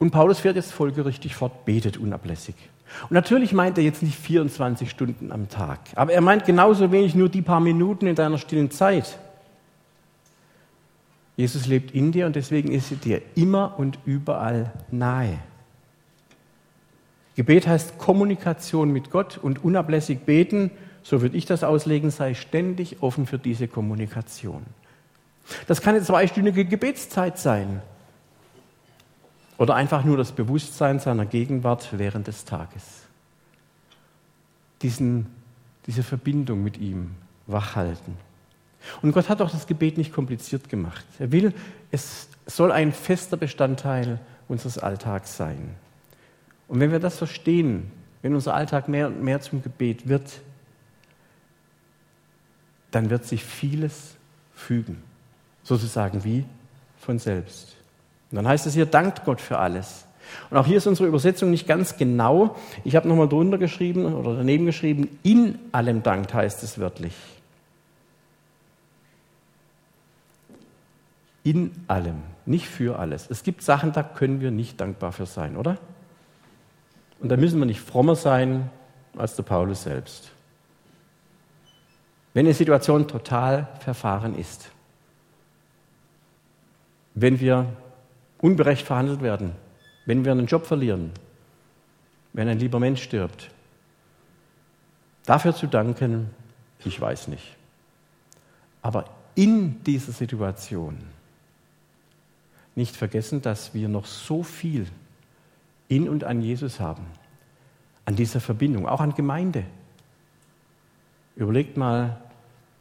Und 0.01 0.09
Paulus 0.09 0.39
fährt 0.39 0.55
jetzt 0.55 0.73
folgerichtig 0.73 1.35
fort, 1.35 1.63
betet 1.63 1.97
unablässig. 1.97 2.55
Und 3.03 3.11
natürlich 3.11 3.53
meint 3.53 3.77
er 3.77 3.83
jetzt 3.83 4.01
nicht 4.01 4.17
24 4.17 4.89
Stunden 4.89 5.31
am 5.31 5.47
Tag, 5.47 5.77
aber 5.93 6.11
er 6.11 6.21
meint 6.21 6.43
genauso 6.43 6.91
wenig 6.91 7.13
nur 7.13 7.29
die 7.29 7.43
paar 7.43 7.59
Minuten 7.59 8.07
in 8.07 8.15
deiner 8.15 8.39
stillen 8.39 8.71
Zeit. 8.71 9.19
Jesus 11.37 11.67
lebt 11.67 11.91
in 11.91 12.11
dir 12.11 12.25
und 12.25 12.35
deswegen 12.35 12.71
ist 12.71 12.89
er 12.89 12.97
dir 12.97 13.21
immer 13.35 13.75
und 13.77 13.99
überall 14.05 14.73
nahe. 14.89 15.37
Gebet 17.35 17.67
heißt 17.67 17.99
Kommunikation 17.99 18.91
mit 18.91 19.11
Gott 19.11 19.37
und 19.39 19.63
unablässig 19.63 20.21
beten, 20.21 20.71
so 21.03 21.21
würde 21.21 21.37
ich 21.37 21.45
das 21.45 21.63
auslegen, 21.63 22.09
sei 22.09 22.33
ständig 22.33 23.03
offen 23.03 23.27
für 23.27 23.37
diese 23.37 23.67
Kommunikation. 23.67 24.65
Das 25.67 25.79
kann 25.79 25.93
eine 25.93 26.03
zweistündige 26.03 26.65
Gebetszeit 26.65 27.37
sein. 27.37 27.83
Oder 29.57 29.75
einfach 29.75 30.03
nur 30.03 30.17
das 30.17 30.31
Bewusstsein 30.31 30.99
seiner 30.99 31.25
Gegenwart 31.25 31.89
während 31.97 32.27
des 32.27 32.45
Tages. 32.45 32.83
Diesen, 34.81 35.27
diese 35.85 36.03
Verbindung 36.03 36.63
mit 36.63 36.77
ihm 36.77 37.11
wachhalten. 37.47 38.17
Und 39.01 39.11
Gott 39.11 39.29
hat 39.29 39.41
auch 39.41 39.51
das 39.51 39.67
Gebet 39.67 39.97
nicht 39.97 40.13
kompliziert 40.13 40.69
gemacht. 40.69 41.05
Er 41.19 41.31
will, 41.31 41.53
es 41.91 42.29
soll 42.47 42.71
ein 42.71 42.91
fester 42.91 43.37
Bestandteil 43.37 44.19
unseres 44.47 44.77
Alltags 44.77 45.37
sein. 45.37 45.75
Und 46.67 46.79
wenn 46.79 46.91
wir 46.91 46.99
das 46.99 47.17
verstehen, 47.17 47.91
wenn 48.21 48.33
unser 48.33 48.53
Alltag 48.53 48.87
mehr 48.87 49.07
und 49.07 49.21
mehr 49.21 49.41
zum 49.41 49.61
Gebet 49.61 50.07
wird, 50.07 50.41
dann 52.91 53.09
wird 53.09 53.25
sich 53.25 53.43
vieles 53.43 54.15
fügen. 54.53 55.01
Sozusagen 55.63 56.23
wie 56.23 56.45
von 56.97 57.19
selbst. 57.19 57.75
Und 58.31 58.37
dann 58.37 58.47
heißt 58.47 58.65
es 58.65 58.73
hier, 58.73 58.85
dankt 58.85 59.25
Gott 59.25 59.41
für 59.41 59.57
alles. 59.57 60.05
Und 60.49 60.57
auch 60.57 60.65
hier 60.65 60.77
ist 60.77 60.87
unsere 60.87 61.07
Übersetzung 61.07 61.49
nicht 61.49 61.67
ganz 61.67 61.97
genau. 61.97 62.55
Ich 62.85 62.95
habe 62.95 63.07
nochmal 63.07 63.27
drunter 63.27 63.57
geschrieben 63.57 64.05
oder 64.13 64.35
daneben 64.35 64.65
geschrieben, 64.65 65.19
in 65.23 65.59
allem 65.73 66.03
dankt 66.03 66.33
heißt 66.33 66.63
es 66.63 66.79
wörtlich. 66.79 67.13
In 71.43 71.71
allem, 71.87 72.21
nicht 72.45 72.67
für 72.67 72.99
alles. 72.99 73.29
Es 73.29 73.43
gibt 73.43 73.63
Sachen, 73.63 73.91
da 73.91 74.03
können 74.03 74.41
wir 74.41 74.51
nicht 74.51 74.79
dankbar 74.79 75.11
für 75.11 75.25
sein, 75.25 75.57
oder? 75.57 75.77
Und 77.19 77.29
da 77.29 77.37
müssen 77.37 77.59
wir 77.59 77.65
nicht 77.65 77.81
frommer 77.81 78.15
sein 78.15 78.69
als 79.17 79.35
der 79.35 79.43
Paulus 79.43 79.83
selbst. 79.83 80.31
Wenn 82.33 82.45
eine 82.45 82.53
Situation 82.53 83.07
total 83.07 83.67
verfahren 83.79 84.37
ist, 84.37 84.71
wenn 87.13 87.39
wir 87.39 87.65
unberecht 88.41 88.85
verhandelt 88.85 89.21
werden, 89.21 89.53
wenn 90.05 90.25
wir 90.25 90.31
einen 90.31 90.47
Job 90.47 90.65
verlieren, 90.65 91.11
wenn 92.33 92.47
ein 92.47 92.59
lieber 92.59 92.79
Mensch 92.79 93.01
stirbt. 93.01 93.51
Dafür 95.25 95.55
zu 95.55 95.67
danken, 95.67 96.31
ich 96.83 96.99
weiß 96.99 97.27
nicht. 97.27 97.55
Aber 98.81 99.05
in 99.35 99.83
dieser 99.83 100.11
Situation 100.11 100.97
nicht 102.75 102.95
vergessen, 102.95 103.41
dass 103.41 103.73
wir 103.73 103.87
noch 103.87 104.05
so 104.05 104.43
viel 104.43 104.87
in 105.87 106.09
und 106.09 106.23
an 106.23 106.41
Jesus 106.41 106.79
haben, 106.79 107.05
an 108.05 108.15
dieser 108.15 108.39
Verbindung, 108.39 108.87
auch 108.87 109.01
an 109.01 109.13
Gemeinde. 109.13 109.65
Überlegt 111.35 111.77
mal, 111.77 112.21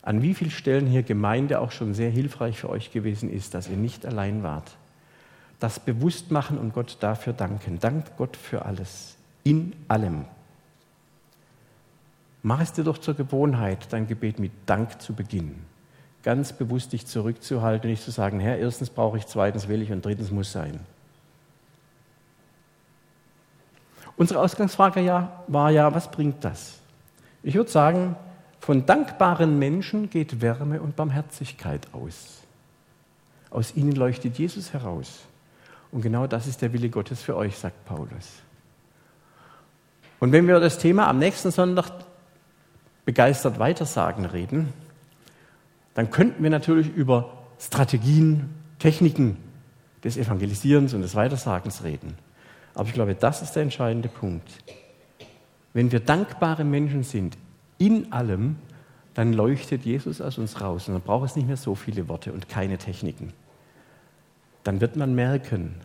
an 0.02 0.22
wie 0.22 0.32
vielen 0.32 0.50
Stellen 0.50 0.86
hier 0.86 1.02
Gemeinde 1.02 1.60
auch 1.60 1.72
schon 1.72 1.92
sehr 1.92 2.10
hilfreich 2.10 2.58
für 2.58 2.70
euch 2.70 2.90
gewesen 2.92 3.30
ist, 3.30 3.52
dass 3.52 3.68
ihr 3.68 3.76
nicht 3.76 4.06
allein 4.06 4.42
wart 4.42 4.76
das 5.60 5.78
bewusst 5.78 6.30
machen 6.30 6.58
und 6.58 6.74
Gott 6.74 6.96
dafür 7.00 7.32
danken. 7.32 7.78
Dank 7.78 8.16
Gott 8.16 8.36
für 8.36 8.64
alles, 8.64 9.16
in 9.44 9.74
allem. 9.88 10.24
Mach 12.42 12.60
es 12.60 12.72
dir 12.72 12.84
doch 12.84 12.98
zur 12.98 13.14
Gewohnheit, 13.14 13.92
dein 13.92 14.06
Gebet 14.06 14.38
mit 14.38 14.52
Dank 14.66 15.00
zu 15.02 15.12
beginnen. 15.14 15.64
Ganz 16.22 16.54
bewusst 16.54 16.92
dich 16.92 17.06
zurückzuhalten 17.06 17.88
und 17.88 17.90
nicht 17.90 18.02
zu 18.02 18.10
sagen, 18.10 18.40
Herr, 18.40 18.58
erstens 18.58 18.90
brauche 18.90 19.18
ich, 19.18 19.26
zweitens 19.26 19.68
will 19.68 19.82
ich 19.82 19.92
und 19.92 20.04
drittens 20.04 20.30
muss 20.30 20.50
sein. 20.50 20.80
Unsere 24.16 24.40
Ausgangsfrage 24.40 25.00
ja, 25.00 25.44
war 25.46 25.70
ja, 25.70 25.94
was 25.94 26.10
bringt 26.10 26.44
das? 26.44 26.78
Ich 27.42 27.54
würde 27.54 27.70
sagen, 27.70 28.16
von 28.60 28.84
dankbaren 28.84 29.58
Menschen 29.58 30.10
geht 30.10 30.42
Wärme 30.42 30.82
und 30.82 30.96
Barmherzigkeit 30.96 31.88
aus. 31.92 32.42
Aus 33.48 33.74
ihnen 33.74 33.92
leuchtet 33.92 34.38
Jesus 34.38 34.72
heraus. 34.72 35.20
Und 35.92 36.02
genau 36.02 36.26
das 36.26 36.46
ist 36.46 36.62
der 36.62 36.72
Wille 36.72 36.88
Gottes 36.88 37.22
für 37.22 37.36
euch, 37.36 37.56
sagt 37.56 37.84
Paulus. 37.84 38.42
Und 40.20 40.32
wenn 40.32 40.46
wir 40.46 40.60
das 40.60 40.78
Thema 40.78 41.08
am 41.08 41.18
nächsten 41.18 41.50
Sonntag 41.50 41.90
begeistert 43.04 43.58
weitersagen 43.58 44.24
reden, 44.24 44.72
dann 45.94 46.10
könnten 46.10 46.42
wir 46.42 46.50
natürlich 46.50 46.88
über 46.94 47.38
Strategien, 47.58 48.50
Techniken 48.78 49.38
des 50.04 50.16
Evangelisierens 50.16 50.94
und 50.94 51.02
des 51.02 51.14
Weitersagens 51.14 51.82
reden. 51.82 52.16
Aber 52.74 52.88
ich 52.88 52.94
glaube, 52.94 53.14
das 53.14 53.42
ist 53.42 53.52
der 53.52 53.64
entscheidende 53.64 54.08
Punkt. 54.08 54.48
Wenn 55.72 55.90
wir 55.90 56.00
dankbare 56.00 56.64
Menschen 56.64 57.02
sind, 57.02 57.36
in 57.78 58.12
allem, 58.12 58.56
dann 59.14 59.32
leuchtet 59.32 59.84
Jesus 59.84 60.20
aus 60.20 60.38
uns 60.38 60.60
raus 60.60 60.86
und 60.86 60.94
dann 60.94 61.02
braucht 61.02 61.30
es 61.30 61.36
nicht 61.36 61.48
mehr 61.48 61.56
so 61.56 61.74
viele 61.74 62.08
Worte 62.08 62.32
und 62.32 62.48
keine 62.48 62.78
Techniken 62.78 63.32
dann 64.64 64.80
wird 64.80 64.96
man 64.96 65.14
merken, 65.14 65.76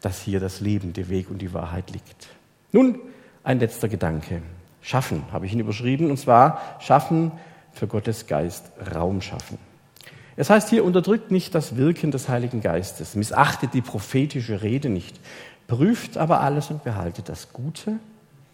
dass 0.00 0.20
hier 0.20 0.40
das 0.40 0.60
Leben, 0.60 0.92
der 0.92 1.08
Weg 1.08 1.30
und 1.30 1.38
die 1.38 1.52
Wahrheit 1.52 1.90
liegt. 1.90 2.28
Nun, 2.72 2.98
ein 3.44 3.58
letzter 3.58 3.88
Gedanke. 3.88 4.42
Schaffen 4.82 5.24
habe 5.32 5.46
ich 5.46 5.52
ihn 5.52 5.60
überschrieben, 5.60 6.10
und 6.10 6.16
zwar 6.16 6.76
schaffen 6.78 7.32
für 7.72 7.86
Gottes 7.86 8.26
Geist 8.26 8.72
Raum 8.94 9.20
schaffen. 9.20 9.58
Es 10.36 10.48
heißt 10.48 10.70
hier, 10.70 10.84
unterdrückt 10.84 11.30
nicht 11.30 11.54
das 11.54 11.76
Wirken 11.76 12.10
des 12.10 12.28
Heiligen 12.28 12.62
Geistes, 12.62 13.14
missachtet 13.14 13.74
die 13.74 13.82
prophetische 13.82 14.62
Rede 14.62 14.88
nicht, 14.88 15.20
prüft 15.66 16.16
aber 16.16 16.40
alles 16.40 16.70
und 16.70 16.82
behaltet 16.82 17.28
das 17.28 17.52
Gute, 17.52 17.98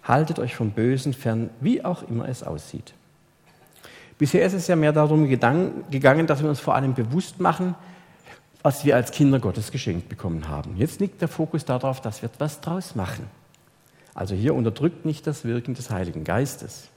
haltet 0.03 0.41
euch 0.41 0.57
vom 0.57 0.73
Bösen 0.73 1.15
fern, 1.15 1.51
wie 1.61 1.85
auch 1.85 2.03
immer 2.09 2.29
es 2.29 2.43
aussieht. 2.43 2.95
Bisher 4.19 4.45
ist 4.45 4.55
es 4.55 4.67
ja 4.67 4.75
mehr 4.75 4.93
darum 4.93 5.29
gegangen, 5.29 6.27
dass 6.27 6.43
wir 6.43 6.49
uns 6.49 6.59
vor 6.59 6.75
allem 6.75 6.95
bewusst 6.95 7.39
machen, 7.39 7.75
was 8.67 8.85
wir 8.85 8.97
als 8.97 9.13
Kinder 9.13 9.39
Gottes 9.39 9.71
geschenkt 9.71 10.09
bekommen 10.09 10.49
haben. 10.49 10.77
Jetzt 10.77 10.99
liegt 10.99 11.21
der 11.21 11.29
Fokus 11.29 11.65
darauf, 11.65 12.01
dass 12.01 12.23
wir 12.23 12.29
etwas 12.29 12.61
draus 12.61 12.97
machen. 12.97 13.27
Also 14.13 14.35
hier 14.35 14.57
unterdrückt 14.57 15.05
nicht 15.05 15.25
das 15.29 15.45
Wirken 15.45 15.75
des 15.75 15.91
Heiligen 15.91 16.25
Geistes. 16.25 16.89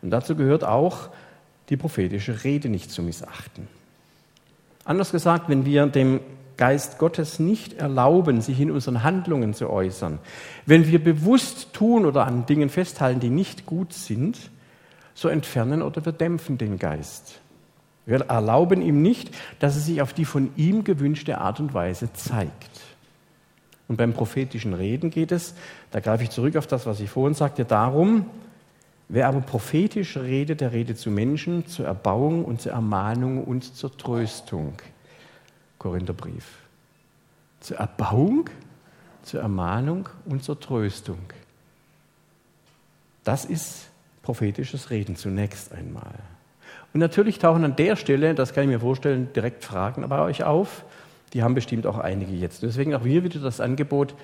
Und 0.00 0.08
dazu 0.08 0.34
gehört 0.34 0.64
auch, 0.64 1.10
die 1.68 1.76
prophetische 1.76 2.42
Rede 2.42 2.70
nicht 2.70 2.90
zu 2.90 3.02
missachten. 3.02 3.68
Anders 4.86 5.12
gesagt, 5.12 5.50
wenn 5.50 5.66
wir 5.66 5.84
dem 5.88 6.20
Geist 6.56 6.96
Gottes 6.96 7.38
nicht 7.38 7.74
erlauben, 7.74 8.40
sich 8.40 8.58
in 8.58 8.70
unseren 8.70 9.02
Handlungen 9.02 9.52
zu 9.52 9.68
äußern, 9.68 10.20
wenn 10.64 10.86
wir 10.86 11.04
bewusst 11.04 11.74
tun 11.74 12.06
oder 12.06 12.26
an 12.26 12.46
Dingen 12.46 12.70
festhalten, 12.70 13.20
die 13.20 13.28
nicht 13.28 13.66
gut 13.66 13.92
sind, 13.92 14.38
so 15.12 15.28
entfernen 15.28 15.82
oder 15.82 16.02
wir 16.02 16.12
dämpfen 16.12 16.56
den 16.56 16.78
Geist. 16.78 17.42
Wir 18.06 18.20
erlauben 18.20 18.82
ihm 18.82 19.02
nicht, 19.02 19.34
dass 19.60 19.76
er 19.76 19.80
sich 19.80 20.02
auf 20.02 20.12
die 20.12 20.24
von 20.24 20.50
ihm 20.56 20.84
gewünschte 20.84 21.38
Art 21.38 21.60
und 21.60 21.72
Weise 21.72 22.12
zeigt. 22.12 22.80
Und 23.88 23.96
beim 23.96 24.12
prophetischen 24.12 24.74
Reden 24.74 25.10
geht 25.10 25.32
es, 25.32 25.54
da 25.90 26.00
greife 26.00 26.24
ich 26.24 26.30
zurück 26.30 26.56
auf 26.56 26.66
das, 26.66 26.86
was 26.86 27.00
ich 27.00 27.10
vorhin 27.10 27.34
sagte, 27.34 27.64
darum, 27.64 28.26
wer 29.08 29.28
aber 29.28 29.40
prophetisch 29.40 30.16
redet, 30.16 30.60
der 30.60 30.72
redet 30.72 30.98
zu 30.98 31.10
Menschen, 31.10 31.66
zur 31.66 31.86
Erbauung 31.86 32.44
und 32.44 32.60
zur 32.60 32.72
Ermahnung 32.72 33.44
und 33.44 33.76
zur 33.76 33.96
Tröstung. 33.96 34.74
Korintherbrief. 35.78 36.46
Zur 37.60 37.78
Erbauung, 37.78 38.48
zur 39.22 39.40
Ermahnung 39.40 40.08
und 40.24 40.42
zur 40.44 40.60
Tröstung. 40.60 41.20
Das 43.22 43.44
ist 43.44 43.88
prophetisches 44.22 44.90
Reden 44.90 45.16
zunächst 45.16 45.72
einmal. 45.72 46.14
Und 46.94 47.00
natürlich 47.00 47.40
tauchen 47.40 47.64
an 47.64 47.74
der 47.76 47.96
Stelle, 47.96 48.34
das 48.34 48.54
kann 48.54 48.64
ich 48.64 48.70
mir 48.70 48.80
vorstellen, 48.80 49.28
direkt 49.34 49.64
Fragen 49.64 50.08
bei 50.08 50.20
euch 50.20 50.44
auf. 50.44 50.84
Die 51.32 51.42
haben 51.42 51.54
bestimmt 51.54 51.88
auch 51.88 51.98
einige 51.98 52.32
jetzt. 52.32 52.62
Deswegen 52.62 52.94
auch 52.94 53.02
hier 53.02 53.24
wieder 53.24 53.40
das 53.40 53.60
Angebot, 53.60 54.14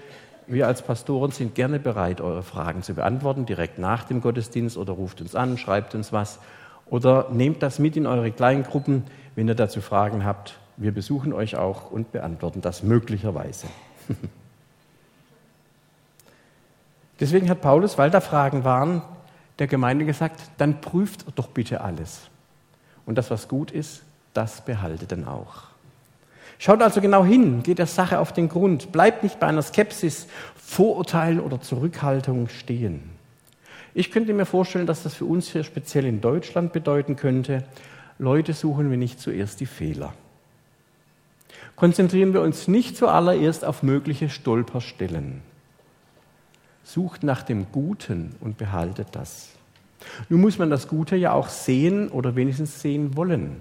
wir 0.47 0.69
als 0.69 0.83
Pastoren 0.83 1.33
sind 1.33 1.57
gerne 1.57 1.81
bereit, 1.81 2.21
eure 2.21 2.45
Fragen 2.45 2.83
zu 2.83 2.95
beantworten, 2.95 3.45
direkt 3.45 3.79
nach 3.79 4.05
dem 4.05 4.21
Gottesdienst 4.21 4.77
oder 4.77 4.93
ruft 4.93 5.21
uns 5.21 5.35
an, 5.35 5.59
schreibt 5.59 5.95
uns 5.97 6.13
was 6.13 6.39
oder 6.87 7.29
nehmt 7.33 7.63
das 7.63 7.81
mit 7.81 7.97
in 7.97 8.07
eure 8.07 8.31
kleinen 8.31 8.63
Gruppen, 8.63 9.05
wenn 9.35 9.49
ihr 9.49 9.55
dazu 9.57 9.81
Fragen 9.81 10.25
habt. 10.25 10.55
Wir 10.77 10.93
besuchen 10.93 11.33
euch 11.33 11.57
auch 11.57 11.91
und 11.91 12.13
beantworten 12.13 12.61
das 12.61 12.85
möglicherweise. 12.85 13.67
Deswegen 17.21 17.51
hat 17.51 17.61
Paulus, 17.61 17.99
weil 17.99 18.11
da 18.11 18.21
Fragen 18.21 18.63
waren, 18.65 19.03
der 19.59 19.67
Gemeinde 19.67 20.05
gesagt, 20.05 20.41
dann 20.59 20.81
prüft 20.81 21.27
doch 21.37 21.49
bitte 21.49 21.81
alles. 21.81 22.30
Und 23.07 23.17
das, 23.17 23.31
was 23.31 23.49
gut 23.49 23.71
ist, 23.71 24.03
das 24.35 24.65
behaltet 24.65 25.13
dann 25.13 25.27
auch. 25.27 25.65
Schaut 26.59 26.83
also 26.83 27.01
genau 27.01 27.25
hin, 27.25 27.63
geht 27.63 27.79
der 27.79 27.87
Sache 27.87 28.19
auf 28.19 28.33
den 28.33 28.49
Grund, 28.49 28.93
bleibt 28.93 29.23
nicht 29.23 29.41
bei 29.41 29.47
einer 29.47 29.63
Skepsis, 29.63 30.27
Vorurteilen 30.57 31.41
oder 31.41 31.61
Zurückhaltung 31.61 32.49
stehen. 32.49 33.03
Ich 33.95 34.11
könnte 34.11 34.33
mir 34.35 34.47
vorstellen, 34.47 34.87
dass 34.87 35.03
das 35.03 35.15
für 35.15 35.25
uns 35.25 35.49
hier 35.49 35.65
speziell 35.65 36.05
in 36.05 36.21
Deutschland 36.21 36.73
bedeuten 36.73 37.17
könnte, 37.17 37.65
Leute 38.19 38.53
suchen 38.53 38.91
wir 38.91 38.99
nicht 38.99 39.19
zuerst 39.19 39.61
die 39.61 39.67
Fehler. 39.67 40.13
Konzentrieren 41.77 42.35
wir 42.35 42.43
uns 42.43 42.69
nicht 42.69 42.97
zuallererst 42.97 43.65
auf 43.65 43.83
mögliche 43.83 44.29
Stolperstellen. 44.29 45.41
Sucht 46.85 47.23
nach 47.23 47.43
dem 47.43 47.73
Guten 47.73 48.37
und 48.41 48.59
behaltet 48.59 49.09
das. 49.13 49.49
Nun 50.29 50.41
muss 50.41 50.59
man 50.59 50.71
das 50.71 50.89
Gute 50.89 51.17
ja 51.17 51.33
auch 51.33 51.49
sehen 51.49 52.09
oder 52.09 52.37
wenigstens 52.37 52.81
sehen 52.81 53.17
wollen. 53.17 53.57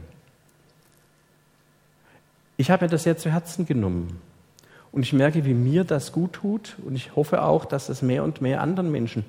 Ich 2.58 2.72
habe 2.72 2.86
mir 2.86 2.90
das 2.90 3.04
sehr 3.04 3.18
zu 3.18 3.32
Herzen 3.32 3.66
genommen. 3.66 4.20
Und 4.92 5.04
ich 5.04 5.14
merke, 5.14 5.46
wie 5.46 5.54
mir 5.54 5.84
das 5.84 6.12
gut 6.12 6.34
tut. 6.34 6.76
Und 6.84 6.96
ich 6.96 7.16
hoffe 7.16 7.44
auch, 7.44 7.66
dass 7.66 7.90
es 7.90 8.02
mehr 8.02 8.24
und 8.24 8.42
mehr 8.42 8.62
anderen 8.62 8.92
Menschen 8.92 9.24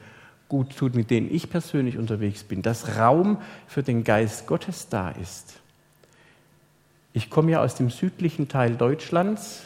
gut 0.48 0.76
tut, 0.76 0.94
mit 0.94 1.10
denen 1.10 1.32
ich 1.32 1.50
persönlich 1.50 1.96
unterwegs 1.98 2.42
bin. 2.44 2.62
Dass 2.62 2.96
Raum 2.96 3.38
für 3.66 3.82
den 3.82 4.04
Geist 4.04 4.46
Gottes 4.46 4.88
da 4.88 5.10
ist. 5.10 5.60
Ich 7.12 7.30
komme 7.30 7.52
ja 7.52 7.62
aus 7.62 7.74
dem 7.74 7.90
südlichen 7.90 8.48
Teil 8.48 8.76
Deutschlands, 8.76 9.62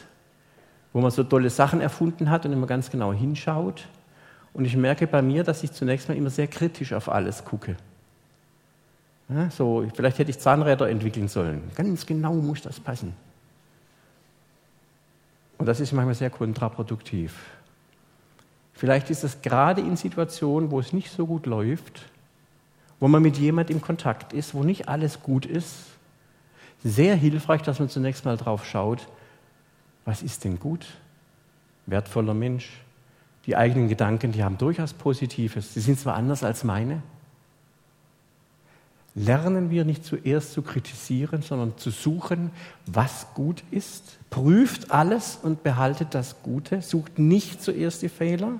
wo 0.92 1.00
man 1.00 1.10
so 1.10 1.24
tolle 1.24 1.50
Sachen 1.50 1.80
erfunden 1.80 2.30
hat 2.30 2.46
und 2.46 2.52
immer 2.52 2.66
ganz 2.66 2.90
genau 2.90 3.12
hinschaut. 3.12 3.86
Und 4.54 4.64
ich 4.64 4.76
merke 4.76 5.06
bei 5.06 5.20
mir, 5.20 5.44
dass 5.44 5.62
ich 5.62 5.72
zunächst 5.72 6.08
mal 6.08 6.16
immer 6.16 6.30
sehr 6.30 6.46
kritisch 6.46 6.92
auf 6.92 7.08
alles 7.08 7.44
gucke. 7.44 7.76
Ja, 9.28 9.50
so, 9.50 9.86
vielleicht 9.94 10.18
hätte 10.18 10.30
ich 10.30 10.38
Zahnräder 10.38 10.88
entwickeln 10.88 11.28
sollen. 11.28 11.62
Ganz 11.74 12.06
genau 12.06 12.34
muss 12.34 12.62
das 12.62 12.78
passen. 12.78 13.14
Und 15.58 15.66
das 15.66 15.80
ist 15.80 15.92
manchmal 15.92 16.14
sehr 16.14 16.30
kontraproduktiv. 16.30 17.34
Vielleicht 18.74 19.10
ist 19.10 19.24
es 19.24 19.40
gerade 19.42 19.80
in 19.80 19.96
Situationen, 19.96 20.70
wo 20.70 20.78
es 20.78 20.92
nicht 20.92 21.10
so 21.10 21.26
gut 21.26 21.46
läuft, 21.46 22.02
wo 23.00 23.08
man 23.08 23.22
mit 23.22 23.38
jemandem 23.38 23.76
im 23.76 23.82
Kontakt 23.82 24.32
ist, 24.32 24.54
wo 24.54 24.62
nicht 24.62 24.88
alles 24.88 25.22
gut 25.22 25.46
ist, 25.46 25.74
sehr 26.82 27.16
hilfreich, 27.16 27.62
dass 27.62 27.78
man 27.78 27.88
zunächst 27.88 28.24
mal 28.24 28.36
drauf 28.36 28.66
schaut, 28.66 29.08
was 30.04 30.22
ist 30.22 30.44
denn 30.44 30.60
gut? 30.60 30.86
Wertvoller 31.86 32.34
Mensch. 32.34 32.83
Die 33.46 33.56
eigenen 33.56 33.88
Gedanken, 33.88 34.32
die 34.32 34.42
haben 34.42 34.58
durchaus 34.58 34.92
Positives. 34.94 35.74
Sie 35.74 35.80
sind 35.80 35.98
zwar 36.00 36.14
anders 36.14 36.42
als 36.44 36.64
meine, 36.64 37.02
lernen 39.14 39.70
wir 39.70 39.84
nicht 39.84 40.04
zuerst 40.04 40.52
zu 40.52 40.62
kritisieren, 40.62 41.42
sondern 41.42 41.76
zu 41.76 41.90
suchen, 41.90 42.50
was 42.86 43.28
gut 43.34 43.62
ist. 43.70 44.18
Prüft 44.30 44.90
alles 44.90 45.38
und 45.40 45.62
behaltet 45.62 46.14
das 46.14 46.42
Gute. 46.42 46.82
Sucht 46.82 47.18
nicht 47.18 47.62
zuerst 47.62 48.02
die 48.02 48.08
Fehler. 48.08 48.52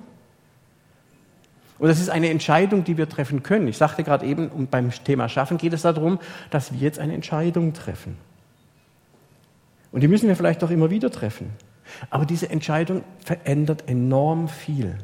Und 1.77 1.89
das 1.89 1.99
ist 1.99 2.09
eine 2.09 2.29
Entscheidung, 2.29 2.85
die 2.85 2.97
wir 2.97 3.09
treffen 3.09 3.43
können. 3.43 3.67
Ich 3.67 3.77
sagte 3.77 4.03
gerade 4.03 4.25
eben, 4.25 4.47
und 4.47 4.71
beim 4.71 4.91
Thema 4.91 5.27
Schaffen 5.27 5.57
geht 5.57 5.73
es 5.73 5.81
darum, 5.81 6.19
dass 6.49 6.71
wir 6.71 6.79
jetzt 6.79 6.99
eine 6.99 7.13
Entscheidung 7.13 7.73
treffen. 7.73 8.15
Und 9.91 10.01
die 10.01 10.07
müssen 10.07 10.29
wir 10.29 10.37
vielleicht 10.37 10.63
auch 10.63 10.69
immer 10.69 10.89
wieder 10.89 11.11
treffen. 11.11 11.49
Aber 12.09 12.25
diese 12.25 12.49
Entscheidung 12.49 13.03
verändert 13.23 13.87
enorm 13.87 14.47
viel. 14.47 14.97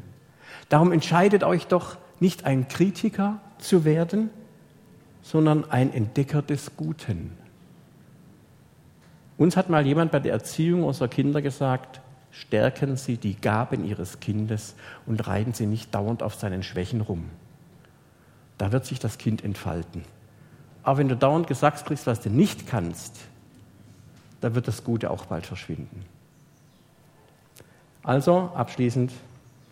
Darum 0.68 0.92
entscheidet 0.92 1.44
euch 1.44 1.66
doch 1.66 1.96
nicht 2.20 2.44
ein 2.44 2.68
Kritiker 2.68 3.40
zu 3.58 3.84
werden, 3.84 4.30
sondern 5.22 5.70
ein 5.70 5.92
Entdecker 5.92 6.42
des 6.42 6.76
Guten. 6.76 7.32
Uns 9.38 9.56
hat 9.56 9.70
mal 9.70 9.86
jemand 9.86 10.12
bei 10.12 10.20
der 10.20 10.32
Erziehung 10.32 10.84
unserer 10.84 11.08
Kinder 11.08 11.42
gesagt, 11.42 12.00
stärken 12.30 12.96
Sie 12.96 13.16
die 13.16 13.34
Gaben 13.34 13.84
Ihres 13.84 14.20
Kindes 14.20 14.74
und 15.06 15.26
reiten 15.26 15.52
Sie 15.52 15.66
nicht 15.66 15.94
dauernd 15.94 16.22
auf 16.22 16.34
seinen 16.34 16.62
Schwächen 16.62 17.00
rum. 17.00 17.28
Da 18.58 18.72
wird 18.72 18.86
sich 18.86 18.98
das 18.98 19.18
Kind 19.18 19.42
entfalten. 19.44 20.04
Aber 20.82 20.98
wenn 20.98 21.08
du 21.08 21.16
dauernd 21.16 21.46
gesagt 21.46 21.86
kriegst, 21.86 22.06
was 22.06 22.20
du 22.20 22.30
nicht 22.30 22.66
kannst, 22.66 23.16
da 24.40 24.54
wird 24.54 24.68
das 24.68 24.84
Gute 24.84 25.10
auch 25.10 25.26
bald 25.26 25.46
verschwinden. 25.46 26.04
Also 28.02 28.50
abschließend 28.54 29.12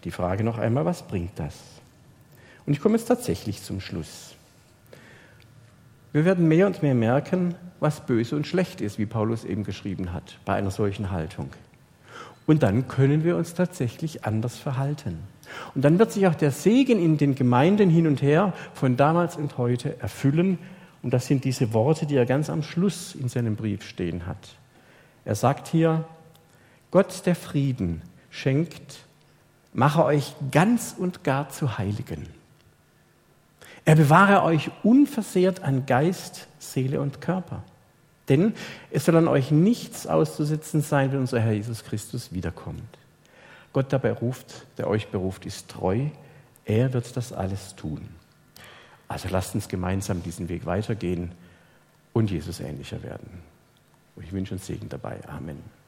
die 0.04 0.10
Frage 0.10 0.44
noch 0.44 0.58
einmal, 0.58 0.84
was 0.84 1.02
bringt 1.02 1.38
das? 1.38 1.56
Und 2.66 2.72
ich 2.72 2.80
komme 2.80 2.96
jetzt 2.96 3.06
tatsächlich 3.06 3.62
zum 3.62 3.80
Schluss. 3.80 4.34
Wir 6.12 6.24
werden 6.24 6.48
mehr 6.48 6.66
und 6.66 6.82
mehr 6.82 6.94
merken, 6.94 7.54
was 7.78 8.04
böse 8.06 8.36
und 8.36 8.46
schlecht 8.46 8.80
ist, 8.80 8.98
wie 8.98 9.06
Paulus 9.06 9.44
eben 9.44 9.64
geschrieben 9.64 10.12
hat, 10.12 10.38
bei 10.44 10.54
einer 10.54 10.70
solchen 10.70 11.10
Haltung. 11.10 11.50
Und 12.46 12.62
dann 12.62 12.88
können 12.88 13.22
wir 13.24 13.36
uns 13.36 13.54
tatsächlich 13.54 14.24
anders 14.24 14.56
verhalten. 14.56 15.18
Und 15.74 15.84
dann 15.84 15.98
wird 15.98 16.12
sich 16.12 16.26
auch 16.26 16.34
der 16.34 16.50
Segen 16.50 16.98
in 16.98 17.16
den 17.16 17.34
Gemeinden 17.34 17.90
hin 17.90 18.06
und 18.06 18.22
her 18.22 18.52
von 18.74 18.96
damals 18.96 19.36
und 19.36 19.56
heute 19.58 20.00
erfüllen. 20.00 20.58
Und 21.02 21.14
das 21.14 21.26
sind 21.26 21.44
diese 21.44 21.72
Worte, 21.72 22.06
die 22.06 22.16
er 22.16 22.26
ganz 22.26 22.50
am 22.50 22.62
Schluss 22.62 23.14
in 23.14 23.28
seinem 23.28 23.56
Brief 23.56 23.84
stehen 23.84 24.26
hat. 24.26 24.56
Er 25.24 25.34
sagt 25.34 25.68
hier, 25.68 26.04
Gott 26.90 27.24
der 27.24 27.36
Frieden 27.36 28.02
schenkt, 28.30 29.00
mache 29.72 30.04
euch 30.04 30.34
ganz 30.50 30.94
und 30.96 31.24
gar 31.24 31.50
zu 31.50 31.78
Heiligen 31.78 32.26
er 33.84 33.96
bewahre 33.96 34.42
euch 34.44 34.70
unversehrt 34.82 35.62
an 35.62 35.86
Geist, 35.86 36.46
Seele 36.58 37.00
und 37.00 37.20
Körper. 37.20 37.62
Denn 38.28 38.54
es 38.90 39.04
soll 39.04 39.16
an 39.16 39.26
euch 39.26 39.50
nichts 39.50 40.06
auszusetzen 40.06 40.82
sein, 40.82 41.12
wenn 41.12 41.20
unser 41.20 41.40
Herr 41.40 41.52
Jesus 41.52 41.82
Christus 41.84 42.32
wiederkommt. 42.32 42.98
Gott, 43.72 43.90
der 43.90 43.98
beruft, 43.98 44.66
der 44.78 44.86
euch 44.86 45.08
beruft, 45.08 45.46
ist 45.46 45.68
treu. 45.68 46.06
Er 46.64 46.92
wird 46.92 47.16
das 47.16 47.32
alles 47.32 47.74
tun. 47.74 48.08
Also 49.08 49.28
lasst 49.28 49.54
uns 49.54 49.66
gemeinsam 49.66 50.22
diesen 50.22 50.48
Weg 50.48 50.66
weitergehen 50.66 51.32
und 52.12 52.30
Jesus 52.30 52.60
ähnlicher 52.60 53.02
werden. 53.02 53.42
Und 54.14 54.24
ich 54.24 54.32
wünsche 54.32 54.54
uns 54.54 54.66
Segen 54.66 54.88
dabei. 54.88 55.18
Amen. 55.26 55.79